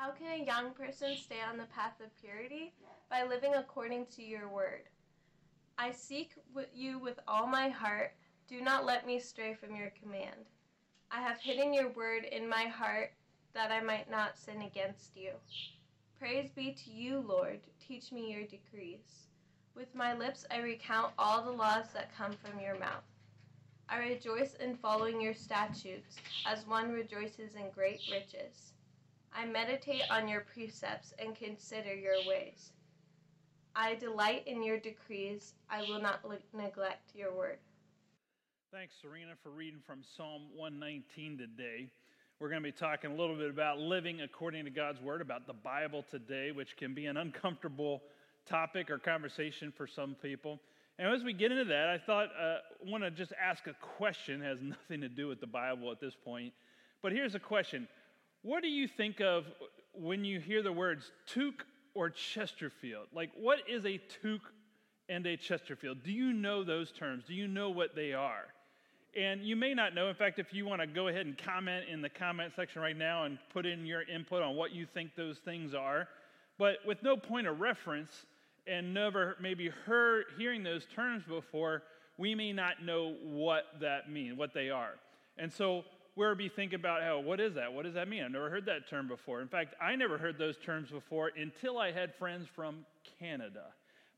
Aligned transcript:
How 0.00 0.12
can 0.12 0.40
a 0.40 0.46
young 0.46 0.70
person 0.70 1.14
stay 1.14 1.42
on 1.46 1.58
the 1.58 1.64
path 1.64 2.00
of 2.02 2.08
purity? 2.18 2.72
By 3.10 3.24
living 3.24 3.54
according 3.54 4.06
to 4.16 4.22
your 4.22 4.48
word. 4.48 4.84
I 5.76 5.92
seek 5.92 6.30
you 6.74 6.98
with 6.98 7.20
all 7.28 7.46
my 7.46 7.68
heart. 7.68 8.14
Do 8.48 8.62
not 8.62 8.86
let 8.86 9.06
me 9.06 9.20
stray 9.20 9.52
from 9.52 9.76
your 9.76 9.92
command. 10.02 10.46
I 11.10 11.20
have 11.20 11.38
hidden 11.38 11.74
your 11.74 11.90
word 11.90 12.24
in 12.24 12.48
my 12.48 12.62
heart 12.62 13.12
that 13.52 13.70
I 13.70 13.82
might 13.82 14.10
not 14.10 14.38
sin 14.38 14.62
against 14.62 15.18
you. 15.18 15.32
Praise 16.18 16.48
be 16.50 16.72
to 16.82 16.90
you, 16.90 17.18
Lord. 17.18 17.60
Teach 17.86 18.10
me 18.10 18.32
your 18.32 18.46
decrees. 18.46 19.26
With 19.74 19.94
my 19.94 20.14
lips 20.14 20.46
I 20.50 20.60
recount 20.60 21.12
all 21.18 21.42
the 21.42 21.50
laws 21.50 21.92
that 21.92 22.16
come 22.16 22.32
from 22.42 22.58
your 22.58 22.78
mouth. 22.78 23.04
I 23.86 23.98
rejoice 23.98 24.54
in 24.54 24.76
following 24.76 25.20
your 25.20 25.34
statutes, 25.34 26.16
as 26.46 26.66
one 26.66 26.90
rejoices 26.90 27.54
in 27.54 27.68
great 27.74 28.00
riches. 28.10 28.72
I 29.32 29.46
meditate 29.46 30.02
on 30.10 30.28
your 30.28 30.40
precepts 30.40 31.14
and 31.18 31.36
consider 31.36 31.94
your 31.94 32.16
ways. 32.26 32.72
I 33.76 33.94
delight 33.94 34.42
in 34.46 34.62
your 34.62 34.78
decrees. 34.78 35.54
I 35.70 35.82
will 35.82 36.00
not 36.00 36.20
neglect 36.52 37.14
your 37.14 37.32
word. 37.32 37.58
Thanks, 38.72 38.94
Serena, 39.00 39.32
for 39.42 39.50
reading 39.50 39.80
from 39.86 40.00
Psalm 40.16 40.42
119 40.54 41.38
today. 41.38 41.88
We're 42.40 42.48
going 42.48 42.62
to 42.62 42.68
be 42.68 42.72
talking 42.72 43.12
a 43.12 43.14
little 43.14 43.36
bit 43.36 43.50
about 43.50 43.78
living 43.78 44.22
according 44.22 44.64
to 44.64 44.70
God's 44.70 45.00
word, 45.00 45.20
about 45.20 45.46
the 45.46 45.52
Bible 45.52 46.04
today, 46.10 46.52
which 46.52 46.76
can 46.76 46.94
be 46.94 47.06
an 47.06 47.16
uncomfortable 47.16 48.02
topic 48.46 48.90
or 48.90 48.98
conversation 48.98 49.72
for 49.76 49.86
some 49.86 50.16
people. 50.22 50.60
And 50.98 51.08
as 51.08 51.22
we 51.22 51.32
get 51.32 51.52
into 51.52 51.64
that, 51.66 51.88
I 51.88 51.98
thought 51.98 52.28
uh, 52.38 52.58
I 52.86 52.90
want 52.90 53.04
to 53.04 53.10
just 53.10 53.32
ask 53.40 53.66
a 53.66 53.74
question. 53.96 54.42
It 54.42 54.46
has 54.46 54.58
nothing 54.62 55.00
to 55.02 55.08
do 55.08 55.28
with 55.28 55.40
the 55.40 55.46
Bible 55.46 55.90
at 55.92 56.00
this 56.00 56.14
point. 56.24 56.52
But 57.02 57.12
here's 57.12 57.34
a 57.34 57.40
question 57.40 57.88
what 58.42 58.62
do 58.62 58.68
you 58.68 58.88
think 58.88 59.20
of 59.20 59.44
when 59.92 60.24
you 60.24 60.40
hear 60.40 60.62
the 60.62 60.72
words 60.72 61.10
toque 61.26 61.64
or 61.94 62.10
Chesterfield? 62.10 63.06
Like, 63.12 63.30
what 63.38 63.58
is 63.68 63.84
a 63.84 63.98
toque 64.22 64.52
and 65.08 65.26
a 65.26 65.36
Chesterfield? 65.36 66.02
Do 66.04 66.12
you 66.12 66.32
know 66.32 66.64
those 66.64 66.92
terms? 66.92 67.24
Do 67.26 67.34
you 67.34 67.48
know 67.48 67.70
what 67.70 67.94
they 67.94 68.12
are? 68.12 68.46
And 69.16 69.42
you 69.42 69.56
may 69.56 69.74
not 69.74 69.94
know. 69.94 70.08
In 70.08 70.14
fact, 70.14 70.38
if 70.38 70.54
you 70.54 70.64
want 70.64 70.80
to 70.80 70.86
go 70.86 71.08
ahead 71.08 71.26
and 71.26 71.36
comment 71.36 71.86
in 71.90 72.00
the 72.00 72.08
comment 72.08 72.52
section 72.54 72.80
right 72.80 72.96
now 72.96 73.24
and 73.24 73.38
put 73.52 73.66
in 73.66 73.84
your 73.84 74.02
input 74.02 74.40
on 74.40 74.54
what 74.54 74.72
you 74.72 74.86
think 74.86 75.16
those 75.16 75.38
things 75.38 75.74
are, 75.74 76.08
but 76.58 76.76
with 76.86 77.02
no 77.02 77.16
point 77.16 77.48
of 77.48 77.60
reference 77.60 78.26
and 78.66 78.94
never 78.94 79.36
maybe 79.40 79.68
heard 79.68 80.26
hearing 80.38 80.62
those 80.62 80.86
terms 80.94 81.24
before, 81.26 81.82
we 82.18 82.34
may 82.34 82.52
not 82.52 82.84
know 82.84 83.16
what 83.24 83.64
that 83.80 84.10
means, 84.10 84.38
what 84.38 84.54
they 84.54 84.70
are. 84.70 84.92
And 85.38 85.52
so 85.52 85.84
where 86.20 86.34
we 86.34 86.50
think 86.50 86.74
about 86.74 87.00
how, 87.00 87.18
what 87.18 87.40
is 87.40 87.54
that? 87.54 87.72
What 87.72 87.86
does 87.86 87.94
that 87.94 88.06
mean? 88.06 88.22
I've 88.22 88.30
never 88.30 88.50
heard 88.50 88.66
that 88.66 88.86
term 88.90 89.08
before. 89.08 89.40
In 89.40 89.48
fact, 89.48 89.74
I 89.80 89.96
never 89.96 90.18
heard 90.18 90.36
those 90.36 90.58
terms 90.58 90.90
before 90.90 91.30
until 91.34 91.78
I 91.78 91.92
had 91.92 92.14
friends 92.16 92.46
from 92.54 92.84
Canada. 93.18 93.64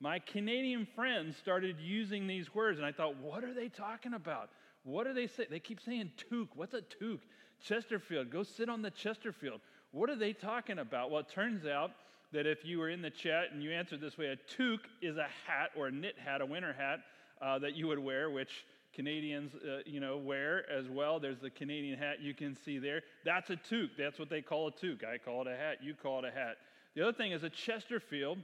My 0.01 0.19
Canadian 0.19 0.85
friends 0.97 1.37
started 1.37 1.77
using 1.81 2.27
these 2.27 2.53
words, 2.53 2.79
and 2.79 2.85
I 2.85 2.91
thought, 2.91 3.19
what 3.19 3.45
are 3.45 3.55
they 3.55 3.69
talking 3.69 4.15
about? 4.15 4.51
What 4.83 5.07
do 5.07 5.15
they 5.15 5.29
say? 5.29 5.47
They 5.49 5.61
keep 5.61 5.81
saying 5.81 6.11
toque. 6.29 6.49
What's 6.57 6.75
a 6.75 6.81
toque? 6.81 7.21
Chesterfield. 7.65 8.31
Go 8.31 8.43
sit 8.43 8.69
on 8.69 8.83
the 8.83 8.91
Chesterfield. 8.91 9.61
What 9.93 10.11
are 10.11 10.17
they 10.17 10.33
talking 10.33 10.81
about? 10.81 11.13
Well, 11.13 11.21
it 11.21 11.29
turns 11.29 11.67
out 11.67 11.93
that 12.33 12.49
if 12.49 12.65
you 12.65 12.81
were 12.81 12.89
in 12.89 13.01
the 13.01 13.11
chat 13.11 13.53
and 13.53 13.63
you 13.63 13.71
answered 13.71 14.01
this 14.01 14.19
way, 14.19 14.27
a 14.27 14.37
toque 14.57 14.89
is 15.03 15.19
a 15.19 15.29
hat 15.47 15.71
or 15.77 15.87
a 15.87 15.93
knit 15.93 16.17
hat, 16.19 16.41
a 16.41 16.47
winter 16.47 16.73
hat 16.73 16.99
uh, 17.41 17.61
that 17.61 17.77
you 17.77 17.87
would 17.87 18.01
wear, 18.01 18.29
which 18.29 18.65
Canadians, 18.95 19.55
uh, 19.55 19.79
you 19.87 20.01
know, 20.01 20.17
wear 20.17 20.71
as 20.71 20.89
well. 20.89 21.19
There's 21.19 21.41
the 21.41 21.51
Canadian 21.51 21.99
hat 21.99 22.21
you 22.21 22.35
can 22.35 22.55
see 22.55 22.79
there. 22.79 23.03
That's 23.25 23.51
a 23.51 23.57
toque. 23.57 23.97
That's 23.97 24.19
what 24.19 24.29
they 24.29 24.43
call 24.43 24.69
a 24.69 24.73
toque. 24.73 25.05
I 25.05 25.19
call 25.19 25.43
it 25.43 25.49
a 25.49 25.57
hat. 25.57 25.79
You 25.83 25.95
call 25.95 26.19
it 26.19 26.25
a 26.27 26.31
hat. 26.31 26.57
The 26.95 27.03
other 27.03 27.17
thing 27.17 27.33
is 27.33 27.43
a 27.43 27.51
Chesterfield 27.51 28.39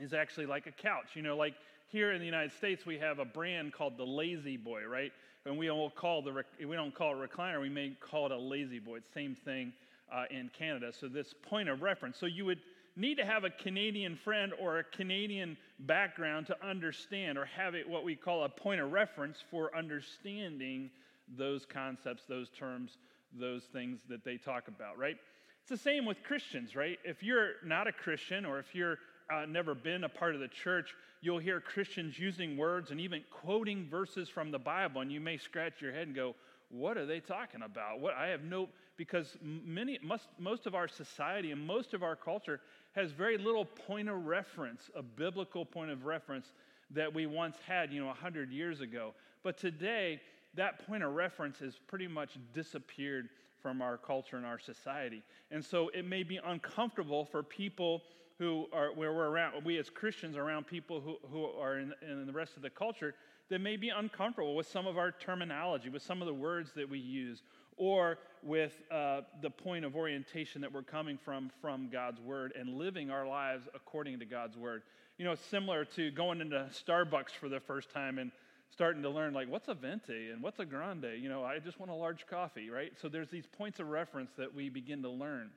is 0.00 0.12
actually 0.12 0.46
like 0.46 0.66
a 0.66 0.72
couch. 0.72 1.10
You 1.14 1.22
know, 1.22 1.36
like 1.36 1.54
here 1.88 2.12
in 2.12 2.18
the 2.18 2.26
United 2.26 2.52
States, 2.52 2.84
we 2.84 2.98
have 2.98 3.18
a 3.18 3.24
brand 3.24 3.72
called 3.72 3.96
the 3.96 4.04
La-Z-Boy, 4.04 4.84
right? 4.86 5.12
And 5.44 5.56
we 5.56 5.66
don't 5.66 5.94
call 5.94 6.22
the 6.22 6.44
we 6.66 6.74
don't 6.74 6.94
call 6.94 7.22
it 7.22 7.30
recliner. 7.30 7.60
We 7.60 7.68
may 7.68 7.96
call 8.00 8.26
it 8.26 8.32
a 8.32 8.36
La-Z-Boy. 8.36 8.96
It's 8.96 9.14
same 9.14 9.36
thing 9.36 9.72
uh, 10.12 10.24
in 10.30 10.50
Canada. 10.56 10.92
So 10.92 11.06
this 11.06 11.34
point 11.42 11.68
of 11.68 11.82
reference. 11.82 12.18
So 12.18 12.26
you 12.26 12.44
would 12.44 12.58
need 12.96 13.16
to 13.16 13.24
have 13.24 13.44
a 13.44 13.50
Canadian 13.50 14.16
friend 14.16 14.52
or 14.58 14.78
a 14.78 14.84
Canadian 14.84 15.56
background 15.80 16.46
to 16.46 16.56
understand 16.66 17.36
or 17.36 17.44
have 17.44 17.74
it 17.74 17.88
what 17.88 18.04
we 18.04 18.16
call 18.16 18.44
a 18.44 18.48
point 18.48 18.80
of 18.80 18.90
reference 18.90 19.38
for 19.50 19.76
understanding 19.76 20.90
those 21.36 21.66
concepts, 21.66 22.24
those 22.28 22.48
terms, 22.50 22.96
those 23.38 23.64
things 23.64 24.00
that 24.08 24.24
they 24.24 24.36
talk 24.36 24.68
about, 24.68 24.98
right? 24.98 25.16
It's 25.60 25.70
the 25.70 25.76
same 25.76 26.06
with 26.06 26.22
Christians, 26.22 26.74
right? 26.74 26.98
If 27.04 27.22
you're 27.22 27.52
not 27.64 27.86
a 27.86 27.92
Christian 27.92 28.46
or 28.46 28.58
if 28.58 28.74
you're 28.74 28.98
uh, 29.32 29.44
never 29.46 29.74
been 29.74 30.04
a 30.04 30.08
part 30.08 30.34
of 30.34 30.40
the 30.40 30.48
church, 30.48 30.94
you'll 31.20 31.38
hear 31.38 31.60
Christians 31.60 32.18
using 32.18 32.56
words 32.56 32.90
and 32.92 33.00
even 33.00 33.22
quoting 33.30 33.88
verses 33.90 34.28
from 34.28 34.50
the 34.50 34.58
Bible, 34.58 35.00
and 35.00 35.10
you 35.10 35.20
may 35.20 35.36
scratch 35.36 35.82
your 35.82 35.92
head 35.92 36.06
and 36.06 36.14
go, 36.14 36.34
what 36.70 36.96
are 36.96 37.06
they 37.06 37.20
talking 37.20 37.62
about? 37.62 38.00
What 38.00 38.14
I 38.14 38.28
have 38.28 38.42
no 38.42 38.68
because 38.96 39.36
many 39.42 39.98
most, 40.02 40.28
most 40.38 40.66
of 40.66 40.74
our 40.74 40.88
society 40.88 41.52
and 41.52 41.66
most 41.66 41.94
of 41.94 42.02
our 42.02 42.16
culture 42.16 42.60
has 42.94 43.10
very 43.10 43.36
little 43.36 43.64
point 43.64 44.08
of 44.08 44.26
reference, 44.26 44.90
a 44.96 45.02
biblical 45.02 45.64
point 45.64 45.90
of 45.90 46.06
reference 46.06 46.52
that 46.90 47.12
we 47.12 47.26
once 47.26 47.56
had, 47.66 47.92
you 47.92 48.00
know, 48.00 48.06
100 48.06 48.50
years 48.50 48.80
ago. 48.80 49.12
But 49.42 49.58
today, 49.58 50.20
that 50.54 50.86
point 50.86 51.02
of 51.02 51.14
reference 51.14 51.58
has 51.58 51.74
pretty 51.86 52.08
much 52.08 52.38
disappeared 52.54 53.28
from 53.60 53.82
our 53.82 53.96
culture 53.96 54.36
and 54.36 54.46
our 54.46 54.58
society. 54.58 55.22
And 55.50 55.64
so 55.64 55.90
it 55.94 56.04
may 56.04 56.22
be 56.22 56.38
uncomfortable 56.44 57.24
for 57.24 57.42
people 57.42 58.02
who 58.38 58.66
are 58.72 58.92
where 58.94 59.12
we're 59.12 59.28
around, 59.28 59.64
we 59.64 59.78
as 59.78 59.88
Christians 59.88 60.36
around 60.36 60.66
people 60.66 61.00
who, 61.00 61.16
who 61.30 61.46
are 61.58 61.78
in, 61.78 61.92
in 62.02 62.26
the 62.26 62.32
rest 62.32 62.56
of 62.56 62.62
the 62.62 62.70
culture 62.70 63.14
that 63.48 63.60
may 63.60 63.76
be 63.76 63.88
uncomfortable 63.88 64.54
with 64.54 64.68
some 64.68 64.86
of 64.86 64.98
our 64.98 65.12
terminology, 65.12 65.88
with 65.88 66.02
some 66.02 66.20
of 66.20 66.26
the 66.26 66.34
words 66.34 66.72
that 66.74 66.88
we 66.88 66.98
use, 66.98 67.42
or 67.76 68.18
with 68.42 68.80
uh, 68.90 69.22
the 69.42 69.50
point 69.50 69.84
of 69.84 69.96
orientation 69.96 70.60
that 70.60 70.72
we're 70.72 70.82
coming 70.82 71.18
from 71.24 71.50
from 71.60 71.88
God's 71.90 72.20
Word 72.20 72.52
and 72.58 72.78
living 72.78 73.10
our 73.10 73.26
lives 73.26 73.66
according 73.74 74.18
to 74.20 74.24
God's 74.24 74.56
Word. 74.56 74.82
You 75.18 75.24
know, 75.24 75.32
it's 75.32 75.44
similar 75.44 75.84
to 75.84 76.10
going 76.10 76.40
into 76.40 76.68
Starbucks 76.72 77.30
for 77.30 77.48
the 77.48 77.60
first 77.60 77.90
time 77.90 78.18
and 78.18 78.30
starting 78.70 79.02
to 79.02 79.10
learn, 79.10 79.32
like, 79.32 79.48
what's 79.48 79.68
a 79.68 79.74
venti 79.74 80.30
and 80.30 80.42
what's 80.42 80.58
a 80.58 80.64
grande? 80.64 81.06
You 81.18 81.28
know, 81.28 81.44
I 81.44 81.58
just 81.58 81.78
want 81.80 81.90
a 81.90 81.94
large 81.94 82.26
coffee, 82.26 82.70
right? 82.70 82.92
So 83.00 83.08
there's 83.08 83.30
these 83.30 83.46
points 83.46 83.80
of 83.80 83.88
reference 83.88 84.30
that 84.36 84.54
we 84.54 84.68
begin 84.68 85.02
to 85.02 85.08
learn. 85.08 85.50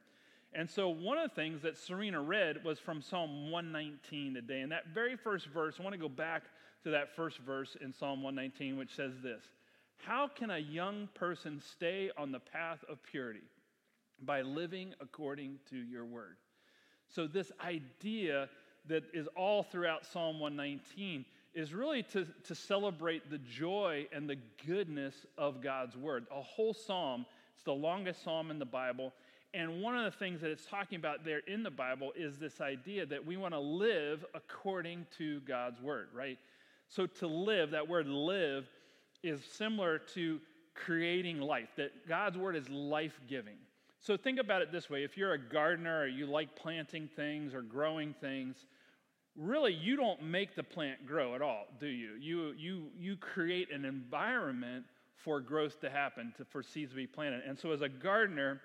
And 0.53 0.69
so, 0.69 0.89
one 0.89 1.17
of 1.17 1.29
the 1.29 1.35
things 1.35 1.61
that 1.61 1.77
Serena 1.77 2.21
read 2.21 2.63
was 2.63 2.79
from 2.79 3.01
Psalm 3.01 3.51
119 3.51 4.33
today. 4.33 4.61
And 4.61 4.71
that 4.71 4.87
very 4.87 5.15
first 5.15 5.45
verse, 5.47 5.75
I 5.79 5.83
want 5.83 5.93
to 5.93 5.99
go 5.99 6.09
back 6.09 6.43
to 6.83 6.91
that 6.91 7.15
first 7.15 7.37
verse 7.39 7.77
in 7.81 7.93
Psalm 7.93 8.23
119, 8.23 8.77
which 8.77 8.95
says 8.95 9.13
this 9.21 9.43
How 10.05 10.27
can 10.27 10.49
a 10.51 10.57
young 10.57 11.09
person 11.13 11.61
stay 11.61 12.11
on 12.17 12.31
the 12.31 12.39
path 12.39 12.83
of 12.89 13.01
purity? 13.03 13.43
By 14.21 14.41
living 14.41 14.93
according 14.99 15.59
to 15.69 15.77
your 15.77 16.05
word. 16.05 16.35
So, 17.07 17.27
this 17.27 17.51
idea 17.63 18.49
that 18.87 19.03
is 19.13 19.27
all 19.35 19.63
throughout 19.63 20.05
Psalm 20.05 20.39
119 20.39 21.25
is 21.53 21.73
really 21.73 22.03
to, 22.03 22.25
to 22.43 22.55
celebrate 22.55 23.29
the 23.29 23.37
joy 23.39 24.07
and 24.11 24.29
the 24.29 24.37
goodness 24.65 25.25
of 25.37 25.61
God's 25.61 25.95
word. 25.95 26.25
A 26.31 26.41
whole 26.41 26.73
psalm, 26.73 27.25
it's 27.55 27.63
the 27.63 27.73
longest 27.73 28.23
psalm 28.23 28.51
in 28.51 28.59
the 28.59 28.65
Bible 28.65 29.13
and 29.53 29.81
one 29.81 29.97
of 29.97 30.05
the 30.05 30.17
things 30.17 30.41
that 30.41 30.51
it's 30.51 30.65
talking 30.65 30.97
about 30.97 31.25
there 31.25 31.41
in 31.47 31.63
the 31.63 31.71
Bible 31.71 32.11
is 32.15 32.37
this 32.37 32.61
idea 32.61 33.05
that 33.07 33.25
we 33.25 33.35
want 33.35 33.53
to 33.55 33.59
live 33.59 34.23
according 34.35 35.07
to 35.17 35.39
God's 35.41 35.81
word, 35.81 36.09
right? 36.13 36.37
So 36.87 37.07
to 37.07 37.27
live, 37.27 37.71
that 37.71 37.87
word 37.87 38.07
live, 38.07 38.67
is 39.23 39.41
similar 39.43 39.99
to 39.99 40.39
creating 40.73 41.39
life, 41.41 41.69
that 41.77 42.07
God's 42.07 42.37
word 42.37 42.55
is 42.55 42.69
life 42.69 43.19
giving. 43.27 43.57
So 44.01 44.15
think 44.15 44.39
about 44.39 44.61
it 44.61 44.71
this 44.71 44.89
way 44.89 45.03
if 45.03 45.17
you're 45.17 45.33
a 45.33 45.39
gardener 45.39 46.01
or 46.01 46.07
you 46.07 46.25
like 46.25 46.55
planting 46.55 47.09
things 47.15 47.53
or 47.53 47.61
growing 47.61 48.13
things, 48.21 48.65
really 49.35 49.73
you 49.73 49.95
don't 49.95 50.23
make 50.23 50.55
the 50.55 50.63
plant 50.63 51.05
grow 51.05 51.35
at 51.35 51.41
all, 51.41 51.65
do 51.79 51.87
you? 51.87 52.11
You, 52.19 52.53
you, 52.57 52.83
you 52.97 53.17
create 53.17 53.71
an 53.73 53.85
environment 53.85 54.85
for 55.15 55.41
growth 55.41 55.81
to 55.81 55.89
happen, 55.89 56.33
to, 56.37 56.45
for 56.45 56.63
seeds 56.63 56.91
to 56.91 56.95
be 56.95 57.07
planted. 57.07 57.41
And 57.45 57.59
so 57.59 57.71
as 57.71 57.81
a 57.81 57.89
gardener, 57.89 58.61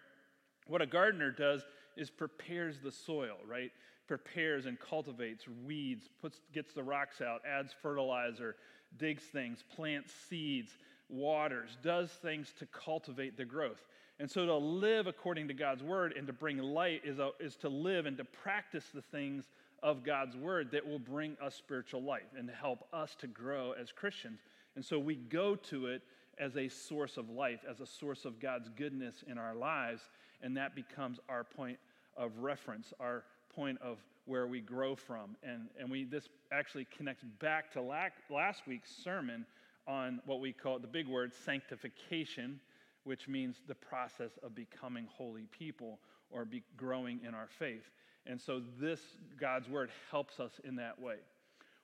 what 0.67 0.81
a 0.83 0.87
gardener 0.87 1.33
does 1.33 1.63
is 1.97 2.11
prepares 2.11 2.79
the 2.81 2.93
soil, 2.93 3.37
right? 3.47 3.71
Prepares 4.07 4.67
and 4.67 4.79
cultivates 4.79 5.45
weeds, 5.67 6.09
puts, 6.21 6.41
gets 6.53 6.73
the 6.75 6.83
rocks 6.83 7.21
out, 7.21 7.41
adds 7.49 7.75
fertilizer, 7.83 8.57
digs 8.99 9.23
things, 9.23 9.65
plants 9.75 10.13
seeds, 10.29 10.73
waters, 11.09 11.77
does 11.83 12.11
things 12.11 12.53
to 12.59 12.67
cultivate 12.67 13.37
the 13.37 13.45
growth. 13.45 13.85
And 14.21 14.31
so 14.31 14.47
to 14.47 14.57
live 14.57 15.07
according 15.07 15.49
to 15.49 15.55
God's 15.55 15.83
word 15.83 16.15
and 16.17 16.27
to 16.27 16.33
bring 16.33 16.59
light 16.59 17.03
is, 17.05 17.19
a, 17.19 17.31
is 17.41 17.57
to 17.57 17.69
live 17.69 18.07
and 18.07 18.17
to 18.19 18.25
practice 18.25 18.85
the 18.95 19.03
things 19.03 19.45
of 19.83 20.05
God's 20.05 20.37
word 20.37 20.71
that 20.71 20.87
will 20.87 20.99
bring 20.99 21.37
us 21.43 21.55
spiritual 21.55 22.03
life 22.03 22.23
and 22.39 22.49
help 22.49 22.87
us 22.93 23.15
to 23.17 23.27
grow 23.27 23.73
as 23.73 23.93
Christians. 23.93 24.41
And 24.77 24.85
so 24.85 24.99
we 24.99 25.17
go 25.17 25.57
to 25.57 25.87
it 25.87 26.03
as 26.39 26.57
a 26.57 26.69
source 26.69 27.17
of 27.17 27.29
life, 27.29 27.61
as 27.69 27.81
a 27.81 27.87
source 27.87 28.25
of 28.25 28.41
God's 28.41 28.69
goodness 28.77 29.25
in 29.27 29.37
our 29.37 29.55
lives, 29.55 30.03
and 30.43 30.57
that 30.57 30.75
becomes 30.75 31.19
our 31.29 31.45
point 31.45 31.79
of 32.17 32.39
reference, 32.39 32.93
our 33.01 33.25
point 33.55 33.79
of 33.83 33.99
where 34.27 34.47
we 34.47 34.61
grow 34.61 34.95
from. 34.97 35.37
And, 35.43 35.69
and 35.79 35.91
we, 35.91 36.05
this 36.05 36.29
actually 36.53 36.87
connects 36.97 37.25
back 37.41 37.73
to 37.73 37.83
last 37.83 38.63
week's 38.67 38.91
sermon 38.91 39.45
on 39.87 40.21
what 40.25 40.41
we 40.41 40.53
call 40.53 40.79
the 40.79 40.87
big 40.87 41.07
word 41.07 41.33
sanctification, 41.45 42.59
which 43.05 43.29
means 43.29 43.57
the 43.69 43.75
process 43.75 44.31
of 44.43 44.55
becoming 44.55 45.07
holy 45.15 45.47
people 45.57 45.99
or 46.31 46.45
be 46.45 46.63
growing 46.77 47.21
in 47.27 47.35
our 47.35 47.49
faith. 47.59 47.91
And 48.27 48.41
so 48.41 48.63
this 48.81 49.01
God's 49.39 49.69
word 49.69 49.91
helps 50.11 50.41
us 50.41 50.53
in 50.65 50.77
that 50.77 51.01
way. 51.01 51.17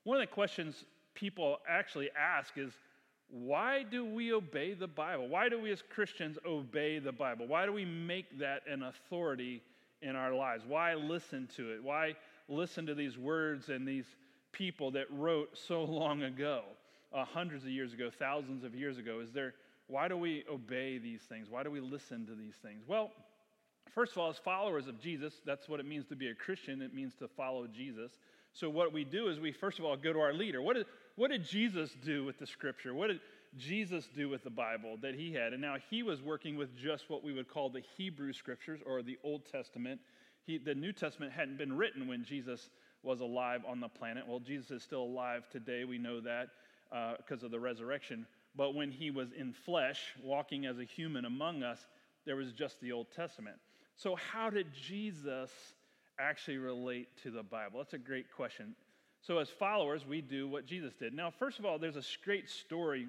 One 0.04 0.16
of 0.16 0.26
the 0.26 0.34
questions 0.34 0.84
people 1.14 1.58
actually 1.68 2.08
ask 2.18 2.56
is 2.56 2.72
why 3.28 3.84
do 3.84 4.04
we 4.04 4.32
obey 4.32 4.72
the 4.74 4.88
Bible? 4.88 5.28
Why 5.28 5.48
do 5.48 5.60
we 5.60 5.70
as 5.70 5.82
Christians 5.82 6.38
obey 6.44 6.98
the 6.98 7.12
Bible? 7.12 7.46
Why 7.46 7.66
do 7.66 7.72
we 7.72 7.84
make 7.84 8.38
that 8.38 8.62
an 8.66 8.82
authority 8.82 9.62
in 10.02 10.16
our 10.16 10.34
lives? 10.34 10.64
Why 10.66 10.94
listen 10.94 11.48
to 11.56 11.72
it? 11.72 11.82
Why 11.82 12.14
listen 12.48 12.86
to 12.86 12.94
these 12.94 13.18
words 13.18 13.68
and 13.68 13.86
these 13.86 14.06
people 14.52 14.90
that 14.92 15.06
wrote 15.10 15.56
so 15.56 15.84
long 15.84 16.22
ago, 16.22 16.62
uh, 17.12 17.24
hundreds 17.24 17.64
of 17.64 17.70
years 17.70 17.92
ago, 17.92 18.10
thousands 18.18 18.64
of 18.64 18.74
years 18.74 18.98
ago? 18.98 19.20
Is 19.20 19.32
there 19.32 19.54
why 19.90 20.06
do 20.06 20.16
we 20.16 20.44
obey 20.48 20.98
these 20.98 21.22
things? 21.22 21.48
Why 21.50 21.64
do 21.64 21.70
we 21.70 21.80
listen 21.80 22.24
to 22.26 22.34
these 22.34 22.54
things? 22.62 22.84
Well, 22.86 23.10
first 23.92 24.12
of 24.12 24.18
all, 24.18 24.30
as 24.30 24.38
followers 24.38 24.86
of 24.86 25.00
Jesus, 25.00 25.34
that's 25.44 25.68
what 25.68 25.80
it 25.80 25.86
means 25.86 26.06
to 26.06 26.16
be 26.16 26.28
a 26.28 26.34
Christian. 26.34 26.80
It 26.80 26.94
means 26.94 27.14
to 27.16 27.26
follow 27.26 27.66
Jesus. 27.66 28.12
So 28.52 28.70
what 28.70 28.92
we 28.92 29.04
do 29.04 29.28
is 29.28 29.40
we 29.40 29.52
first 29.52 29.80
of 29.80 29.84
all 29.84 29.96
go 29.96 30.12
to 30.12 30.20
our 30.20 30.32
leader. 30.32 30.62
What 30.62 30.76
did, 30.76 30.86
what 31.16 31.30
did 31.30 31.44
Jesus 31.44 31.90
do 32.04 32.24
with 32.24 32.38
the 32.38 32.46
scripture? 32.46 32.94
What 32.94 33.08
did 33.08 33.20
Jesus 33.56 34.08
do 34.14 34.28
with 34.28 34.44
the 34.44 34.50
Bible 34.50 34.96
that 35.02 35.14
he 35.14 35.32
had? 35.32 35.52
And 35.52 35.60
now 35.60 35.76
he 35.90 36.02
was 36.02 36.22
working 36.22 36.56
with 36.56 36.76
just 36.76 37.10
what 37.10 37.24
we 37.24 37.32
would 37.32 37.48
call 37.48 37.68
the 37.68 37.82
Hebrew 37.96 38.32
scriptures 38.32 38.80
or 38.86 39.02
the 39.02 39.18
Old 39.24 39.42
Testament. 39.50 40.00
He, 40.46 40.58
the 40.58 40.74
New 40.74 40.92
Testament 40.92 41.32
hadn't 41.32 41.58
been 41.58 41.76
written 41.76 42.06
when 42.06 42.24
Jesus 42.24 42.70
was 43.02 43.20
alive 43.20 43.62
on 43.66 43.80
the 43.80 43.88
planet. 43.88 44.24
Well, 44.26 44.40
Jesus 44.40 44.70
is 44.70 44.82
still 44.82 45.02
alive 45.02 45.48
today. 45.50 45.84
We 45.84 45.98
know 45.98 46.20
that 46.20 46.48
because 47.18 47.42
uh, 47.42 47.46
of 47.46 47.52
the 47.52 47.60
resurrection. 47.60 48.26
But 48.56 48.74
when 48.74 48.90
he 48.90 49.10
was 49.10 49.32
in 49.32 49.52
flesh, 49.52 50.14
walking 50.22 50.66
as 50.66 50.78
a 50.78 50.84
human 50.84 51.24
among 51.24 51.62
us, 51.62 51.86
there 52.26 52.36
was 52.36 52.52
just 52.52 52.80
the 52.80 52.92
Old 52.92 53.10
Testament. 53.14 53.56
So, 53.96 54.16
how 54.16 54.50
did 54.50 54.66
Jesus 54.72 55.50
actually 56.18 56.58
relate 56.58 57.08
to 57.22 57.30
the 57.30 57.42
Bible? 57.42 57.78
That's 57.78 57.94
a 57.94 57.98
great 57.98 58.32
question. 58.34 58.74
So, 59.22 59.38
as 59.38 59.48
followers, 59.50 60.06
we 60.06 60.20
do 60.20 60.48
what 60.48 60.66
Jesus 60.66 60.94
did. 60.94 61.14
Now, 61.14 61.30
first 61.30 61.58
of 61.58 61.64
all, 61.64 61.78
there's 61.78 61.96
a 61.96 62.02
great 62.24 62.48
story 62.48 63.08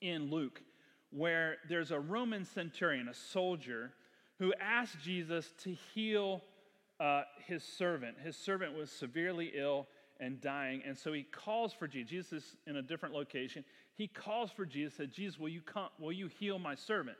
in 0.00 0.30
Luke 0.30 0.62
where 1.10 1.56
there's 1.68 1.90
a 1.90 1.98
Roman 1.98 2.44
centurion, 2.44 3.08
a 3.08 3.14
soldier, 3.14 3.92
who 4.38 4.54
asked 4.60 5.00
Jesus 5.02 5.52
to 5.64 5.76
heal 5.94 6.42
uh, 6.98 7.22
his 7.46 7.64
servant. 7.64 8.16
His 8.22 8.36
servant 8.36 8.76
was 8.76 8.90
severely 8.90 9.52
ill 9.54 9.86
and 10.20 10.40
dying, 10.40 10.82
and 10.86 10.96
so 10.96 11.12
he 11.12 11.22
calls 11.24 11.72
for 11.72 11.88
Jesus. 11.88 12.10
Jesus 12.10 12.32
is 12.32 12.56
in 12.66 12.76
a 12.76 12.82
different 12.82 13.14
location. 13.14 13.64
He 13.96 14.06
calls 14.06 14.50
for 14.50 14.64
Jesus, 14.64 14.94
said, 14.94 15.12
Jesus, 15.12 15.38
will 15.38 15.48
you 15.48 15.62
come, 15.62 15.88
will 15.98 16.12
you 16.12 16.28
heal 16.28 16.58
my 16.58 16.74
servant? 16.74 17.16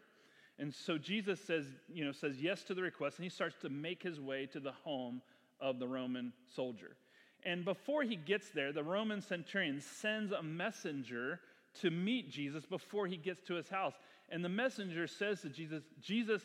And 0.58 0.72
so 0.72 0.98
Jesus 0.98 1.40
says, 1.40 1.64
you 1.92 2.04
know, 2.04 2.12
says 2.12 2.36
yes 2.40 2.62
to 2.64 2.74
the 2.74 2.82
request, 2.82 3.16
and 3.16 3.24
he 3.24 3.30
starts 3.30 3.56
to 3.62 3.70
make 3.70 4.02
his 4.02 4.20
way 4.20 4.46
to 4.52 4.60
the 4.60 4.72
home 4.72 5.22
of 5.60 5.78
the 5.78 5.88
Roman 5.88 6.32
soldier. 6.54 6.96
And 7.44 7.64
before 7.64 8.02
he 8.02 8.16
gets 8.16 8.50
there, 8.50 8.72
the 8.72 8.84
Roman 8.84 9.22
centurion 9.22 9.80
sends 9.80 10.32
a 10.32 10.42
messenger 10.42 11.40
to 11.82 11.90
meet 11.90 12.30
Jesus 12.30 12.64
before 12.66 13.06
he 13.06 13.16
gets 13.16 13.40
to 13.42 13.54
his 13.54 13.68
house. 13.68 13.94
And 14.30 14.44
the 14.44 14.48
messenger 14.48 15.06
says 15.06 15.40
to 15.42 15.48
Jesus, 15.48 15.82
Jesus, 16.00 16.42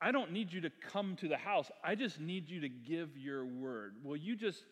I 0.00 0.10
don't 0.10 0.32
need 0.32 0.52
you 0.52 0.60
to 0.62 0.70
come 0.70 1.16
to 1.16 1.28
the 1.28 1.36
house. 1.36 1.70
I 1.84 1.94
just 1.94 2.20
need 2.20 2.48
you 2.48 2.60
to 2.60 2.68
give 2.68 3.16
your 3.16 3.44
word. 3.44 3.94
Will 4.02 4.16
you 4.16 4.34
just 4.34 4.64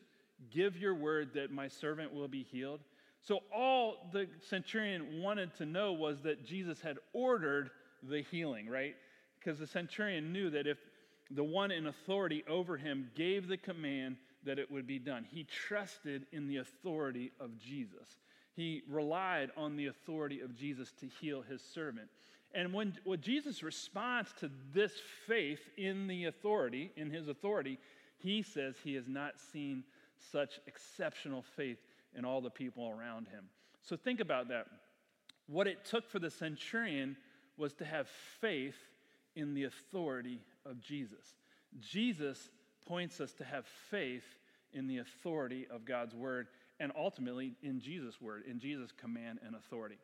give 0.50 0.76
your 0.76 0.94
word 0.94 1.30
that 1.34 1.52
my 1.52 1.68
servant 1.68 2.12
will 2.12 2.28
be 2.28 2.42
healed? 2.42 2.80
So, 3.22 3.40
all 3.54 4.08
the 4.12 4.26
centurion 4.48 5.22
wanted 5.22 5.54
to 5.56 5.66
know 5.66 5.92
was 5.92 6.22
that 6.22 6.44
Jesus 6.44 6.80
had 6.80 6.96
ordered 7.12 7.70
the 8.02 8.22
healing, 8.22 8.68
right? 8.68 8.96
Because 9.38 9.58
the 9.58 9.66
centurion 9.66 10.32
knew 10.32 10.50
that 10.50 10.66
if 10.66 10.78
the 11.30 11.44
one 11.44 11.70
in 11.70 11.86
authority 11.86 12.42
over 12.48 12.76
him 12.76 13.10
gave 13.14 13.46
the 13.46 13.58
command, 13.58 14.16
that 14.44 14.58
it 14.58 14.70
would 14.70 14.86
be 14.86 14.98
done. 14.98 15.26
He 15.30 15.44
trusted 15.44 16.26
in 16.32 16.48
the 16.48 16.56
authority 16.58 17.30
of 17.38 17.58
Jesus. 17.58 18.18
He 18.56 18.82
relied 18.88 19.50
on 19.56 19.76
the 19.76 19.86
authority 19.86 20.40
of 20.40 20.56
Jesus 20.56 20.92
to 21.00 21.06
heal 21.06 21.42
his 21.42 21.62
servant. 21.62 22.08
And 22.52 22.72
when, 22.72 22.94
Jesus 23.20 23.62
responds 23.62 24.32
to 24.40 24.50
this 24.74 24.92
faith 25.26 25.60
in 25.76 26.08
the 26.08 26.24
authority, 26.24 26.90
in 26.96 27.10
his 27.10 27.28
authority, 27.28 27.78
he 28.18 28.42
says 28.42 28.74
he 28.82 28.94
has 28.94 29.08
not 29.08 29.38
seen 29.52 29.84
such 30.32 30.58
exceptional 30.66 31.42
faith 31.56 31.78
in 32.16 32.24
all 32.24 32.40
the 32.40 32.50
people 32.50 32.88
around 32.88 33.28
him. 33.28 33.44
So 33.82 33.96
think 33.96 34.20
about 34.20 34.48
that. 34.48 34.66
What 35.46 35.66
it 35.66 35.84
took 35.84 36.10
for 36.10 36.18
the 36.18 36.30
centurion 36.30 37.16
was 37.56 37.72
to 37.74 37.84
have 37.84 38.08
faith 38.40 38.76
in 39.36 39.54
the 39.54 39.64
authority 39.64 40.40
of 40.66 40.80
Jesus. 40.80 41.34
Jesus 41.80 42.50
points 42.86 43.20
us 43.20 43.32
to 43.34 43.44
have 43.44 43.64
faith 43.90 44.24
in 44.72 44.86
the 44.86 44.98
authority 44.98 45.66
of 45.70 45.84
God's 45.84 46.14
word 46.14 46.48
and 46.80 46.90
ultimately 46.96 47.52
in 47.62 47.78
Jesus' 47.78 48.20
word, 48.20 48.42
in 48.50 48.58
Jesus' 48.58 48.90
command 48.98 49.38
and 49.46 49.54
authority. 49.54 49.98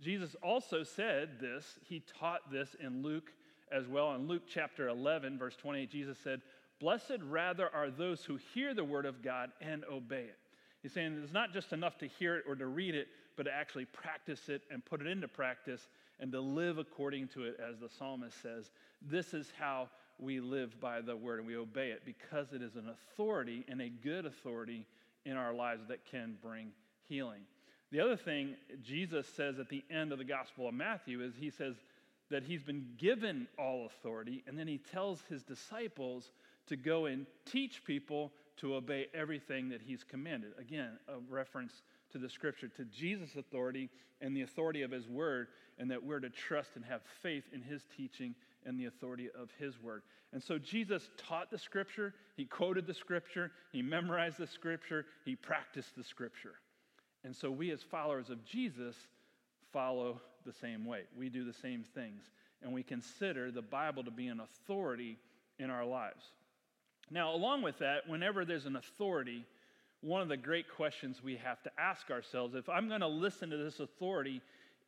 Jesus 0.00 0.34
also 0.42 0.82
said 0.82 1.40
this, 1.40 1.78
he 1.86 2.02
taught 2.18 2.50
this 2.50 2.74
in 2.80 3.02
Luke 3.02 3.32
as 3.70 3.86
well. 3.86 4.14
In 4.14 4.26
Luke 4.26 4.44
chapter 4.48 4.88
11, 4.88 5.38
verse 5.38 5.56
28, 5.56 5.90
Jesus 5.90 6.18
said, 6.22 6.40
Blessed 6.80 7.18
rather 7.28 7.68
are 7.74 7.90
those 7.90 8.24
who 8.24 8.38
hear 8.54 8.72
the 8.72 8.84
word 8.84 9.04
of 9.04 9.22
God 9.22 9.50
and 9.60 9.84
obey 9.92 10.22
it. 10.22 10.38
He's 10.82 10.92
saying 10.92 11.20
it's 11.22 11.32
not 11.32 11.52
just 11.52 11.74
enough 11.74 11.98
to 11.98 12.06
hear 12.06 12.36
it 12.36 12.44
or 12.48 12.54
to 12.54 12.66
read 12.66 12.94
it, 12.94 13.08
but 13.36 13.42
to 13.42 13.52
actually 13.52 13.84
practice 13.84 14.48
it 14.48 14.62
and 14.70 14.82
put 14.82 15.02
it 15.02 15.06
into 15.06 15.28
practice 15.28 15.88
and 16.20 16.32
to 16.32 16.40
live 16.40 16.78
according 16.78 17.28
to 17.28 17.44
it, 17.44 17.58
as 17.60 17.78
the 17.78 17.88
psalmist 17.88 18.40
says. 18.40 18.70
This 19.02 19.34
is 19.34 19.52
how 19.58 19.90
we 20.18 20.40
live 20.40 20.80
by 20.80 21.00
the 21.00 21.16
word 21.16 21.38
and 21.38 21.46
we 21.46 21.56
obey 21.56 21.90
it 21.90 22.02
because 22.04 22.52
it 22.52 22.62
is 22.62 22.76
an 22.76 22.88
authority 22.88 23.64
and 23.68 23.80
a 23.80 23.88
good 23.88 24.26
authority 24.26 24.86
in 25.24 25.36
our 25.36 25.52
lives 25.52 25.88
that 25.88 26.04
can 26.04 26.36
bring 26.42 26.72
healing. 27.08 27.42
The 27.92 28.00
other 28.00 28.16
thing 28.16 28.54
Jesus 28.82 29.26
says 29.26 29.58
at 29.58 29.68
the 29.68 29.82
end 29.90 30.12
of 30.12 30.18
the 30.18 30.24
Gospel 30.24 30.68
of 30.68 30.74
Matthew 30.74 31.22
is 31.22 31.34
he 31.38 31.50
says 31.50 31.74
that 32.30 32.44
he's 32.44 32.62
been 32.62 32.86
given 32.96 33.48
all 33.58 33.86
authority, 33.86 34.44
and 34.46 34.56
then 34.56 34.68
he 34.68 34.78
tells 34.78 35.22
his 35.28 35.42
disciples 35.42 36.30
to 36.68 36.76
go 36.76 37.06
and 37.06 37.26
teach 37.44 37.84
people 37.84 38.32
to 38.58 38.76
obey 38.76 39.06
everything 39.12 39.68
that 39.70 39.80
he's 39.82 40.04
commanded. 40.04 40.52
Again, 40.58 40.98
a 41.08 41.14
reference 41.28 41.82
to 42.12 42.18
the 42.18 42.28
scripture, 42.28 42.68
to 42.68 42.84
Jesus' 42.84 43.34
authority 43.36 43.90
and 44.20 44.36
the 44.36 44.42
authority 44.42 44.82
of 44.82 44.90
his 44.90 45.08
word, 45.08 45.48
and 45.78 45.90
that 45.90 46.04
we're 46.04 46.20
to 46.20 46.30
trust 46.30 46.70
and 46.76 46.84
have 46.84 47.00
faith 47.22 47.44
in 47.52 47.62
his 47.62 47.82
teaching 47.96 48.34
and 48.66 48.78
the 48.78 48.86
authority 48.86 49.28
of 49.38 49.50
his 49.58 49.80
word. 49.80 50.02
And 50.32 50.42
so 50.42 50.58
Jesus 50.58 51.10
taught 51.16 51.50
the 51.50 51.58
scripture, 51.58 52.14
he 52.36 52.44
quoted 52.44 52.86
the 52.86 52.94
scripture, 52.94 53.50
he 53.72 53.82
memorized 53.82 54.38
the 54.38 54.46
scripture, 54.46 55.06
he 55.24 55.34
practiced 55.34 55.96
the 55.96 56.04
scripture. 56.04 56.54
And 57.24 57.34
so 57.34 57.50
we, 57.50 57.70
as 57.70 57.82
followers 57.82 58.30
of 58.30 58.44
Jesus, 58.44 58.96
follow 59.72 60.20
the 60.46 60.52
same 60.52 60.84
way. 60.84 61.02
We 61.16 61.28
do 61.28 61.44
the 61.44 61.52
same 61.52 61.84
things, 61.94 62.22
and 62.62 62.72
we 62.72 62.82
consider 62.82 63.50
the 63.50 63.62
Bible 63.62 64.04
to 64.04 64.10
be 64.10 64.28
an 64.28 64.40
authority 64.40 65.18
in 65.58 65.70
our 65.70 65.84
lives. 65.84 66.24
Now, 67.10 67.34
along 67.34 67.62
with 67.62 67.78
that, 67.78 68.08
whenever 68.08 68.44
there's 68.44 68.66
an 68.66 68.76
authority, 68.76 69.44
one 70.00 70.22
of 70.22 70.28
the 70.28 70.36
great 70.36 70.66
questions 70.74 71.22
we 71.22 71.36
have 71.36 71.62
to 71.62 71.70
ask 71.78 72.10
ourselves 72.10 72.54
if 72.54 72.68
I'm 72.68 72.88
going 72.88 73.00
to 73.00 73.06
listen 73.06 73.50
to 73.50 73.56
this 73.56 73.80
authority, 73.80 74.40